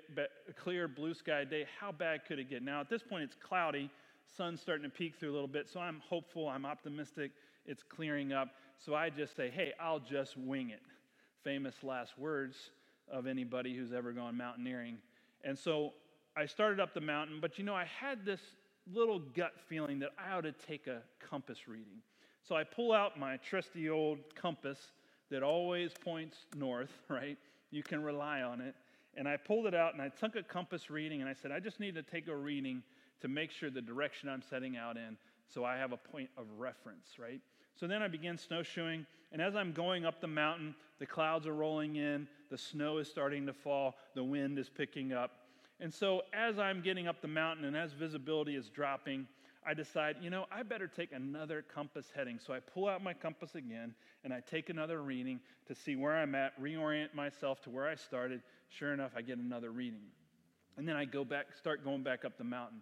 clear 0.56 0.88
blue 0.88 1.12
sky 1.12 1.44
day. 1.44 1.66
How 1.78 1.92
bad 1.92 2.24
could 2.26 2.38
it 2.38 2.48
get? 2.48 2.62
Now, 2.62 2.80
at 2.80 2.88
this 2.88 3.02
point, 3.02 3.24
it's 3.24 3.36
cloudy. 3.36 3.90
Sun's 4.34 4.62
starting 4.62 4.84
to 4.84 4.90
peek 4.90 5.16
through 5.16 5.30
a 5.30 5.34
little 5.34 5.46
bit, 5.46 5.68
so 5.68 5.78
I'm 5.78 6.00
hopeful, 6.08 6.48
I'm 6.48 6.64
optimistic. 6.64 7.32
It's 7.66 7.82
clearing 7.82 8.32
up. 8.32 8.48
So 8.78 8.94
I 8.94 9.10
just 9.10 9.36
say, 9.36 9.50
hey, 9.50 9.74
I'll 9.78 10.00
just 10.00 10.38
wing 10.38 10.70
it. 10.70 10.80
Famous 11.44 11.74
last 11.82 12.18
words 12.18 12.56
of 13.12 13.26
anybody 13.26 13.76
who's 13.76 13.92
ever 13.92 14.12
gone 14.12 14.38
mountaineering. 14.38 14.96
And 15.44 15.58
so 15.58 15.92
I 16.34 16.46
started 16.46 16.80
up 16.80 16.94
the 16.94 17.02
mountain, 17.02 17.40
but 17.42 17.58
you 17.58 17.64
know, 17.64 17.74
I 17.74 17.84
had 17.84 18.24
this 18.24 18.40
little 18.90 19.18
gut 19.18 19.52
feeling 19.68 19.98
that 19.98 20.10
I 20.18 20.32
ought 20.32 20.42
to 20.42 20.52
take 20.52 20.86
a 20.86 21.02
compass 21.28 21.68
reading. 21.68 22.00
So 22.42 22.56
I 22.56 22.64
pull 22.64 22.92
out 22.92 23.18
my 23.18 23.36
trusty 23.36 23.90
old 23.90 24.18
compass 24.34 24.78
that 25.30 25.42
always 25.42 25.92
points 25.92 26.36
north, 26.56 26.92
right? 27.08 27.38
You 27.70 27.82
can 27.82 28.02
rely 28.02 28.42
on 28.42 28.60
it. 28.60 28.74
And 29.16 29.28
I 29.28 29.36
pulled 29.36 29.66
it 29.66 29.74
out 29.74 29.92
and 29.92 30.02
I 30.02 30.08
took 30.08 30.36
a 30.36 30.42
compass 30.42 30.90
reading 30.90 31.20
and 31.20 31.28
I 31.28 31.34
said, 31.34 31.50
I 31.50 31.60
just 31.60 31.80
need 31.80 31.94
to 31.96 32.02
take 32.02 32.28
a 32.28 32.36
reading 32.36 32.82
to 33.20 33.28
make 33.28 33.50
sure 33.50 33.70
the 33.70 33.82
direction 33.82 34.28
I'm 34.28 34.42
setting 34.42 34.76
out 34.76 34.96
in 34.96 35.16
so 35.52 35.64
I 35.64 35.76
have 35.76 35.92
a 35.92 35.96
point 35.96 36.30
of 36.38 36.44
reference, 36.58 37.18
right? 37.18 37.40
So 37.78 37.86
then 37.86 38.02
I 38.02 38.08
began 38.08 38.38
snowshoeing, 38.38 39.04
and 39.32 39.42
as 39.42 39.56
I'm 39.56 39.72
going 39.72 40.04
up 40.04 40.20
the 40.20 40.26
mountain, 40.26 40.74
the 40.98 41.06
clouds 41.06 41.46
are 41.46 41.54
rolling 41.54 41.96
in, 41.96 42.28
the 42.50 42.58
snow 42.58 42.98
is 42.98 43.08
starting 43.08 43.46
to 43.46 43.52
fall, 43.52 43.96
the 44.14 44.22
wind 44.22 44.58
is 44.58 44.68
picking 44.68 45.12
up. 45.12 45.32
And 45.80 45.92
so 45.92 46.22
as 46.32 46.58
I'm 46.58 46.82
getting 46.82 47.08
up 47.08 47.20
the 47.22 47.28
mountain 47.28 47.64
and 47.64 47.76
as 47.76 47.92
visibility 47.92 48.54
is 48.54 48.68
dropping, 48.68 49.26
I 49.66 49.74
decide, 49.74 50.16
you 50.20 50.30
know, 50.30 50.46
I 50.50 50.62
better 50.62 50.86
take 50.86 51.12
another 51.12 51.62
compass 51.62 52.06
heading. 52.14 52.38
So 52.38 52.52
I 52.52 52.60
pull 52.60 52.88
out 52.88 53.02
my 53.02 53.12
compass 53.12 53.54
again 53.54 53.94
and 54.24 54.32
I 54.32 54.40
take 54.40 54.70
another 54.70 55.02
reading 55.02 55.40
to 55.66 55.74
see 55.74 55.96
where 55.96 56.16
I'm 56.16 56.34
at, 56.34 56.60
reorient 56.60 57.14
myself 57.14 57.60
to 57.62 57.70
where 57.70 57.86
I 57.86 57.94
started. 57.94 58.42
Sure 58.70 58.94
enough, 58.94 59.12
I 59.16 59.22
get 59.22 59.38
another 59.38 59.70
reading. 59.70 60.02
And 60.76 60.88
then 60.88 60.96
I 60.96 61.04
go 61.04 61.24
back, 61.24 61.46
start 61.58 61.84
going 61.84 62.02
back 62.02 62.24
up 62.24 62.38
the 62.38 62.44
mountain. 62.44 62.80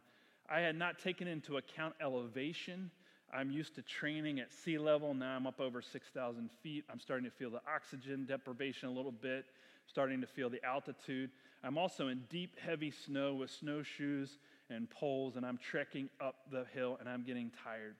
I 0.48 0.60
had 0.60 0.76
not 0.76 0.98
taken 0.98 1.26
into 1.26 1.56
account 1.56 1.94
elevation 2.00 2.90
I'm 3.32 3.50
used 3.50 3.74
to 3.74 3.82
training 3.82 4.40
at 4.40 4.52
sea 4.52 4.78
level. 4.78 5.12
Now 5.12 5.36
I'm 5.36 5.46
up 5.46 5.60
over 5.60 5.82
6,000 5.82 6.50
feet. 6.62 6.84
I'm 6.90 7.00
starting 7.00 7.24
to 7.24 7.30
feel 7.30 7.50
the 7.50 7.60
oxygen 7.72 8.24
deprivation 8.24 8.88
a 8.88 8.92
little 8.92 9.12
bit, 9.12 9.44
starting 9.86 10.20
to 10.22 10.26
feel 10.26 10.48
the 10.48 10.64
altitude. 10.64 11.30
I'm 11.62 11.76
also 11.76 12.08
in 12.08 12.22
deep, 12.30 12.58
heavy 12.58 12.90
snow 12.90 13.34
with 13.34 13.50
snowshoes 13.50 14.38
and 14.70 14.88
poles, 14.90 15.36
and 15.36 15.46
I'm 15.46 15.58
trekking 15.58 16.08
up 16.20 16.36
the 16.50 16.64
hill 16.74 16.96
and 17.00 17.08
I'm 17.08 17.24
getting 17.24 17.50
tired. 17.64 17.96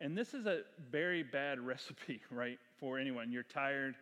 And 0.00 0.16
this 0.16 0.34
is 0.34 0.46
a 0.46 0.60
very 0.90 1.22
bad 1.22 1.58
recipe, 1.66 2.20
right, 2.30 2.58
for 2.78 2.98
anyone. 2.98 3.32
You're 3.32 3.42
tired, 3.42 3.94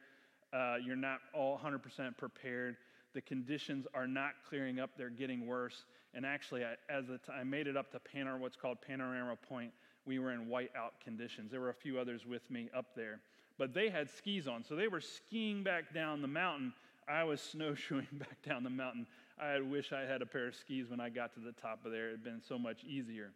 uh, 0.53 0.77
you're 0.85 0.97
not 0.97 1.21
all 1.35 1.59
100% 1.59 2.17
prepared. 2.17 2.77
The 3.15 3.21
conditions 3.23 3.87
are 3.95 4.07
not 4.07 4.33
clearing 4.49 4.79
up, 4.79 4.91
they're 4.97 5.09
getting 5.09 5.47
worse. 5.47 5.85
And 6.15 6.27
actually, 6.27 6.65
I, 6.65 6.75
as 6.91 7.07
t- 7.07 7.33
I 7.33 7.45
made 7.45 7.67
it 7.67 7.77
up 7.77 7.91
to 7.93 7.99
Panor, 7.99 8.39
what's 8.39 8.57
called 8.57 8.79
Panorama 8.87 9.37
Point, 9.37 9.73
we 10.07 10.19
were 10.19 10.33
in 10.33 10.47
whiteout 10.47 10.93
conditions. 11.03 11.51
There 11.51 11.61
were 11.61 11.71
a 11.71 11.75
few 11.75 11.99
others 11.99 12.25
with 12.27 12.49
me 12.51 12.69
up 12.75 12.95
there, 12.95 13.21
but 13.59 13.75
they 13.75 13.89
had 13.89 14.09
skis 14.09 14.47
on. 14.47 14.65
So 14.65 14.77
they 14.77 14.89
were 14.89 15.01
skiing 15.01 15.63
back 15.63 15.93
down 15.93 16.23
the 16.23 16.29
mountain. 16.29 16.73
I 17.09 17.25
was 17.25 17.41
snowshoeing 17.53 18.07
back 18.13 18.43
down 18.47 18.65
the 18.65 18.71
mountain. 18.71 19.07
I 19.39 19.61
wish 19.61 19.93
I 19.93 20.01
had 20.03 20.23
a 20.23 20.27
pair 20.27 20.49
of 20.49 20.55
skis 20.55 20.91
when 20.91 21.01
I 21.01 21.09
got 21.09 21.35
to 21.35 21.41
the 21.41 21.53
top 21.53 21.85
of 21.85 21.93
there. 21.93 22.09
It 22.09 22.13
had 22.13 22.25
been 22.25 22.43
so 22.47 22.59
much 22.59 22.85
easier. 22.85 23.33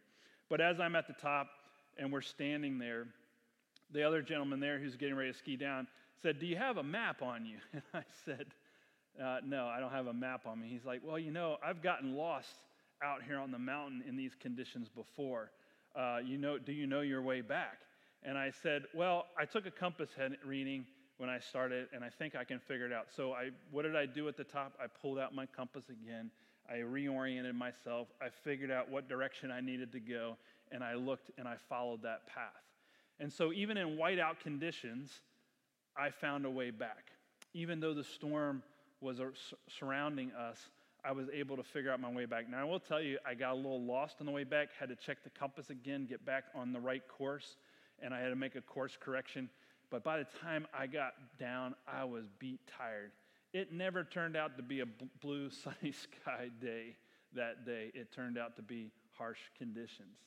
But 0.49 0.61
as 0.61 0.79
I'm 0.79 0.95
at 0.95 1.07
the 1.07 1.13
top 1.13 1.47
and 1.97 2.11
we're 2.11 2.21
standing 2.21 2.79
there, 2.79 3.07
the 3.91 4.03
other 4.03 4.21
gentleman 4.21 4.59
there 4.59 4.79
who's 4.79 4.95
getting 4.95 5.15
ready 5.15 5.31
to 5.31 5.37
ski 5.37 5.55
down 5.55 5.87
said, 6.21 6.39
Do 6.39 6.45
you 6.45 6.57
have 6.57 6.77
a 6.77 6.83
map 6.83 7.21
on 7.21 7.45
you? 7.45 7.57
And 7.73 7.83
I 7.93 8.03
said, 8.25 8.45
uh, 9.21 9.39
No, 9.45 9.67
I 9.67 9.79
don't 9.79 9.91
have 9.91 10.07
a 10.07 10.13
map 10.13 10.47
on 10.47 10.59
me. 10.59 10.67
He's 10.69 10.85
like, 10.85 11.01
Well, 11.03 11.19
you 11.19 11.31
know, 11.31 11.57
I've 11.63 11.81
gotten 11.81 12.15
lost 12.15 12.55
out 13.03 13.23
here 13.27 13.37
on 13.37 13.51
the 13.51 13.59
mountain 13.59 14.03
in 14.07 14.15
these 14.15 14.33
conditions 14.39 14.87
before 14.89 15.51
uh, 15.95 16.19
you 16.23 16.37
know, 16.37 16.57
do 16.57 16.71
you 16.71 16.87
know 16.87 17.01
your 17.01 17.21
way 17.21 17.41
back? 17.41 17.79
And 18.23 18.37
I 18.37 18.51
said, 18.63 18.83
well, 18.93 19.25
I 19.37 19.45
took 19.45 19.65
a 19.65 19.71
compass 19.71 20.09
reading 20.45 20.85
when 21.21 21.29
I 21.29 21.37
started, 21.37 21.87
and 21.93 22.03
I 22.03 22.09
think 22.09 22.35
I 22.35 22.43
can 22.43 22.57
figure 22.57 22.87
it 22.87 22.91
out. 22.91 23.05
So 23.15 23.33
I, 23.33 23.51
what 23.69 23.83
did 23.83 23.95
I 23.95 24.07
do 24.07 24.27
at 24.27 24.35
the 24.35 24.43
top? 24.43 24.73
I 24.83 24.87
pulled 24.87 25.19
out 25.19 25.35
my 25.35 25.45
compass 25.45 25.83
again. 25.87 26.31
I 26.67 26.77
reoriented 26.77 27.53
myself. 27.53 28.07
I 28.19 28.29
figured 28.43 28.71
out 28.71 28.89
what 28.89 29.07
direction 29.07 29.51
I 29.51 29.61
needed 29.61 29.91
to 29.91 29.99
go, 29.99 30.35
and 30.71 30.83
I 30.83 30.95
looked 30.95 31.29
and 31.37 31.47
I 31.47 31.57
followed 31.69 32.01
that 32.01 32.25
path. 32.25 32.63
And 33.19 33.31
so 33.31 33.53
even 33.53 33.77
in 33.77 33.99
whiteout 33.99 34.39
conditions, 34.41 35.11
I 35.95 36.09
found 36.09 36.47
a 36.47 36.49
way 36.49 36.71
back. 36.71 37.11
Even 37.53 37.79
though 37.79 37.93
the 37.93 38.03
storm 38.03 38.63
was 38.99 39.21
surrounding 39.69 40.31
us, 40.31 40.57
I 41.05 41.11
was 41.11 41.27
able 41.31 41.55
to 41.55 41.63
figure 41.63 41.91
out 41.91 41.99
my 41.99 42.11
way 42.11 42.25
back. 42.25 42.49
Now, 42.49 42.61
I 42.61 42.63
will 42.63 42.79
tell 42.79 42.99
you, 42.99 43.19
I 43.27 43.35
got 43.35 43.51
a 43.51 43.55
little 43.55 43.83
lost 43.83 44.15
on 44.21 44.25
the 44.25 44.31
way 44.31 44.43
back, 44.43 44.69
had 44.79 44.89
to 44.89 44.95
check 44.95 45.23
the 45.23 45.29
compass 45.29 45.69
again, 45.69 46.07
get 46.09 46.25
back 46.25 46.45
on 46.55 46.73
the 46.73 46.79
right 46.79 47.07
course, 47.07 47.57
and 48.01 48.11
I 48.11 48.21
had 48.21 48.29
to 48.29 48.35
make 48.35 48.55
a 48.55 48.61
course 48.61 48.97
correction. 48.99 49.51
But 49.91 50.03
by 50.03 50.17
the 50.17 50.27
time 50.41 50.65
I 50.73 50.87
got 50.87 51.13
down, 51.37 51.75
I 51.85 52.05
was 52.05 52.25
beat 52.39 52.61
tired. 52.77 53.11
It 53.53 53.73
never 53.73 54.03
turned 54.05 54.37
out 54.37 54.55
to 54.57 54.63
be 54.63 54.79
a 54.79 54.85
blue, 55.21 55.49
sunny 55.63 55.91
sky 55.91 56.49
day 56.61 56.95
that 57.35 57.65
day. 57.65 57.91
It 57.93 58.11
turned 58.13 58.37
out 58.37 58.55
to 58.55 58.61
be 58.61 58.91
harsh 59.17 59.39
conditions. 59.57 60.17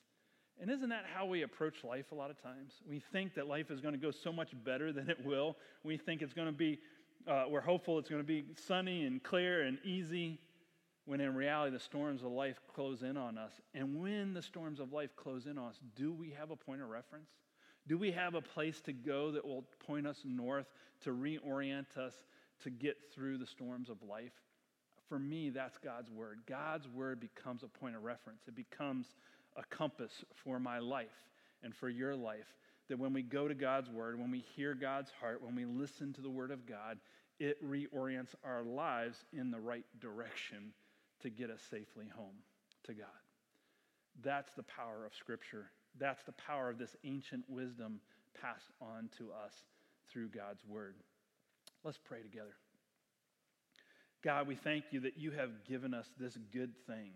And 0.60 0.70
isn't 0.70 0.90
that 0.90 1.04
how 1.12 1.26
we 1.26 1.42
approach 1.42 1.82
life 1.82 2.12
a 2.12 2.14
lot 2.14 2.30
of 2.30 2.40
times? 2.40 2.74
We 2.88 3.02
think 3.12 3.34
that 3.34 3.48
life 3.48 3.70
is 3.70 3.80
going 3.80 3.94
to 3.94 4.00
go 4.00 4.12
so 4.12 4.32
much 4.32 4.50
better 4.64 4.92
than 4.92 5.10
it 5.10 5.24
will. 5.24 5.56
We 5.82 5.96
think 5.96 6.22
it's 6.22 6.34
going 6.34 6.46
to 6.46 6.52
be, 6.52 6.78
uh, 7.26 7.46
we're 7.48 7.60
hopeful 7.60 7.98
it's 7.98 8.08
going 8.08 8.22
to 8.22 8.26
be 8.26 8.44
sunny 8.68 9.04
and 9.04 9.20
clear 9.22 9.62
and 9.62 9.78
easy. 9.84 10.38
when 11.06 11.20
in 11.20 11.34
reality 11.34 11.72
the 11.72 11.80
storms 11.80 12.22
of 12.22 12.30
life 12.30 12.60
close 12.72 13.02
in 13.02 13.16
on 13.16 13.36
us. 13.36 13.52
And 13.74 14.00
when 14.00 14.32
the 14.32 14.42
storms 14.42 14.80
of 14.80 14.92
life 14.92 15.14
close 15.16 15.46
in 15.46 15.58
on 15.58 15.70
us, 15.70 15.80
do 15.96 16.12
we 16.12 16.30
have 16.38 16.50
a 16.50 16.56
point 16.56 16.82
of 16.82 16.88
reference? 16.88 17.30
Do 17.86 17.98
we 17.98 18.12
have 18.12 18.34
a 18.34 18.40
place 18.40 18.80
to 18.82 18.92
go 18.92 19.30
that 19.32 19.44
will 19.44 19.64
point 19.86 20.06
us 20.06 20.20
north, 20.24 20.66
to 21.02 21.10
reorient 21.10 21.96
us, 21.98 22.14
to 22.62 22.70
get 22.70 22.96
through 23.14 23.38
the 23.38 23.46
storms 23.46 23.90
of 23.90 24.02
life? 24.02 24.32
For 25.08 25.18
me, 25.18 25.50
that's 25.50 25.76
God's 25.78 26.10
word. 26.10 26.40
God's 26.46 26.88
word 26.88 27.20
becomes 27.20 27.62
a 27.62 27.68
point 27.68 27.94
of 27.96 28.02
reference, 28.02 28.42
it 28.48 28.56
becomes 28.56 29.06
a 29.56 29.62
compass 29.64 30.24
for 30.34 30.58
my 30.58 30.78
life 30.78 31.06
and 31.62 31.74
for 31.74 31.88
your 31.88 32.16
life. 32.16 32.56
That 32.88 32.98
when 32.98 33.12
we 33.12 33.22
go 33.22 33.48
to 33.48 33.54
God's 33.54 33.88
word, 33.88 34.18
when 34.18 34.30
we 34.30 34.44
hear 34.56 34.74
God's 34.74 35.10
heart, 35.20 35.42
when 35.42 35.54
we 35.54 35.64
listen 35.64 36.12
to 36.14 36.20
the 36.20 36.28
word 36.28 36.50
of 36.50 36.66
God, 36.66 36.98
it 37.38 37.62
reorients 37.64 38.34
our 38.44 38.62
lives 38.62 39.24
in 39.32 39.50
the 39.50 39.60
right 39.60 39.86
direction 40.00 40.72
to 41.20 41.30
get 41.30 41.50
us 41.50 41.60
safely 41.70 42.06
home 42.14 42.36
to 42.84 42.92
God. 42.92 43.06
That's 44.22 44.52
the 44.52 44.62
power 44.62 45.04
of 45.06 45.14
Scripture. 45.14 45.70
That's 45.98 46.22
the 46.24 46.32
power 46.32 46.70
of 46.70 46.78
this 46.78 46.96
ancient 47.04 47.44
wisdom 47.48 48.00
passed 48.40 48.70
on 48.80 49.08
to 49.18 49.30
us 49.30 49.52
through 50.10 50.28
God's 50.28 50.64
Word. 50.66 50.96
Let's 51.84 51.98
pray 51.98 52.22
together. 52.22 52.54
God, 54.22 54.48
we 54.48 54.54
thank 54.54 54.84
you 54.90 55.00
that 55.00 55.18
you 55.18 55.30
have 55.32 55.64
given 55.68 55.92
us 55.92 56.08
this 56.18 56.38
good 56.52 56.72
thing, 56.86 57.10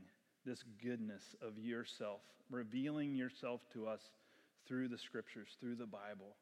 this 0.45 0.63
goodness 0.83 1.23
of 1.41 1.59
yourself, 1.59 2.21
revealing 2.51 3.15
yourself 3.15 3.63
to 3.73 3.87
us 3.87 4.03
through 4.67 4.89
the 4.89 4.99
Scriptures, 4.99 5.49
through 5.61 5.77
the 5.77 5.87
Bible. 5.87 6.37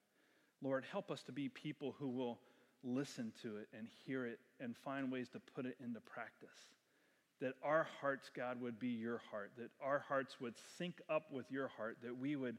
Lord, 0.62 0.84
help 0.90 1.10
us 1.10 1.22
to 1.24 1.32
be 1.32 1.48
people 1.48 1.94
who 1.98 2.08
will 2.08 2.40
listen 2.82 3.32
to 3.42 3.56
it 3.56 3.68
and 3.76 3.86
hear 4.04 4.26
it 4.26 4.40
and 4.60 4.76
find 4.76 5.10
ways 5.10 5.28
to 5.30 5.40
put 5.54 5.66
it 5.66 5.76
into 5.82 6.00
practice 6.00 6.70
that 7.40 7.54
our 7.62 7.86
hearts, 8.00 8.30
God, 8.34 8.60
would 8.60 8.78
be 8.78 8.88
your 8.88 9.20
heart, 9.30 9.52
that 9.58 9.70
our 9.82 10.04
hearts 10.08 10.40
would 10.40 10.54
sync 10.78 11.00
up 11.10 11.30
with 11.30 11.50
your 11.50 11.68
heart, 11.68 11.98
that 12.02 12.16
we 12.16 12.36
would, 12.36 12.56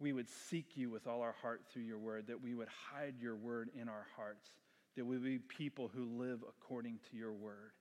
we 0.00 0.12
would 0.12 0.28
seek 0.28 0.76
you 0.76 0.90
with 0.90 1.06
all 1.06 1.20
our 1.20 1.34
heart 1.42 1.62
through 1.72 1.82
your 1.82 1.98
word, 1.98 2.26
that 2.28 2.42
we 2.42 2.54
would 2.54 2.68
hide 2.68 3.14
your 3.20 3.36
word 3.36 3.70
in 3.78 3.88
our 3.88 4.06
hearts, 4.16 4.48
that 4.96 5.04
we 5.04 5.16
would 5.16 5.24
be 5.24 5.38
people 5.38 5.90
who 5.94 6.04
live 6.18 6.40
according 6.48 6.98
to 7.10 7.16
your 7.16 7.32
word, 7.32 7.72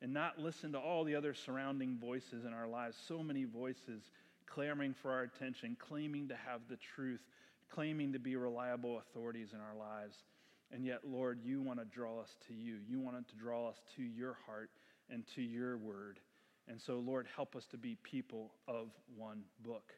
and 0.00 0.12
not 0.12 0.38
listen 0.38 0.72
to 0.72 0.78
all 0.78 1.02
the 1.02 1.16
other 1.16 1.34
surrounding 1.34 1.98
voices 1.98 2.44
in 2.44 2.52
our 2.52 2.68
lives, 2.68 2.96
so 3.08 3.22
many 3.22 3.44
voices 3.44 4.02
clamoring 4.46 4.94
for 4.94 5.10
our 5.12 5.22
attention, 5.22 5.76
claiming 5.78 6.28
to 6.28 6.36
have 6.36 6.60
the 6.70 6.76
truth, 6.76 7.20
claiming 7.68 8.12
to 8.12 8.18
be 8.18 8.36
reliable 8.36 8.98
authorities 8.98 9.48
in 9.52 9.60
our 9.60 9.76
lives. 9.76 10.16
And 10.70 10.84
yet, 10.84 11.00
Lord, 11.04 11.40
you 11.42 11.62
want 11.62 11.78
to 11.80 11.84
draw 11.84 12.20
us 12.20 12.36
to 12.46 12.54
you. 12.54 12.76
You 12.88 13.00
want 13.00 13.26
to 13.28 13.34
draw 13.36 13.68
us 13.68 13.76
to 13.96 14.02
your 14.02 14.36
heart 14.46 14.70
and 15.10 15.24
to 15.34 15.42
your 15.42 15.76
word. 15.76 16.20
And 16.68 16.80
so, 16.80 16.98
Lord, 16.98 17.26
help 17.34 17.56
us 17.56 17.66
to 17.70 17.78
be 17.78 17.96
people 18.02 18.52
of 18.66 18.88
one 19.16 19.42
book, 19.64 19.92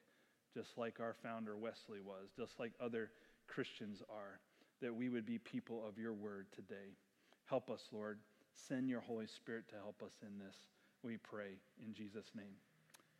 just 0.55 0.79
like 0.79 1.01
our 1.01 1.16
founder 1.23 1.57
Wesley 1.57 2.01
was, 2.05 2.29
just 2.37 2.59
like 2.61 2.73
other 2.81 3.11
Christians 3.49 4.03
are, 4.09 4.38
that 4.81 4.94
we 4.94 5.09
would 5.09 5.27
be 5.27 5.38
people 5.38 5.83
of 5.87 5.99
your 5.99 6.12
word 6.12 6.46
today. 6.55 6.94
Help 7.46 7.70
us, 7.70 7.83
Lord. 7.92 8.18
Send 8.68 8.88
your 8.88 9.01
Holy 9.01 9.27
Spirit 9.27 9.68
to 9.70 9.77
help 9.77 10.03
us 10.05 10.12
in 10.23 10.38
this. 10.38 10.57
We 11.03 11.16
pray 11.16 11.59
in 11.85 11.92
Jesus' 11.94 12.31
name. 12.37 12.55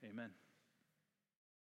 Amen. 0.05 0.31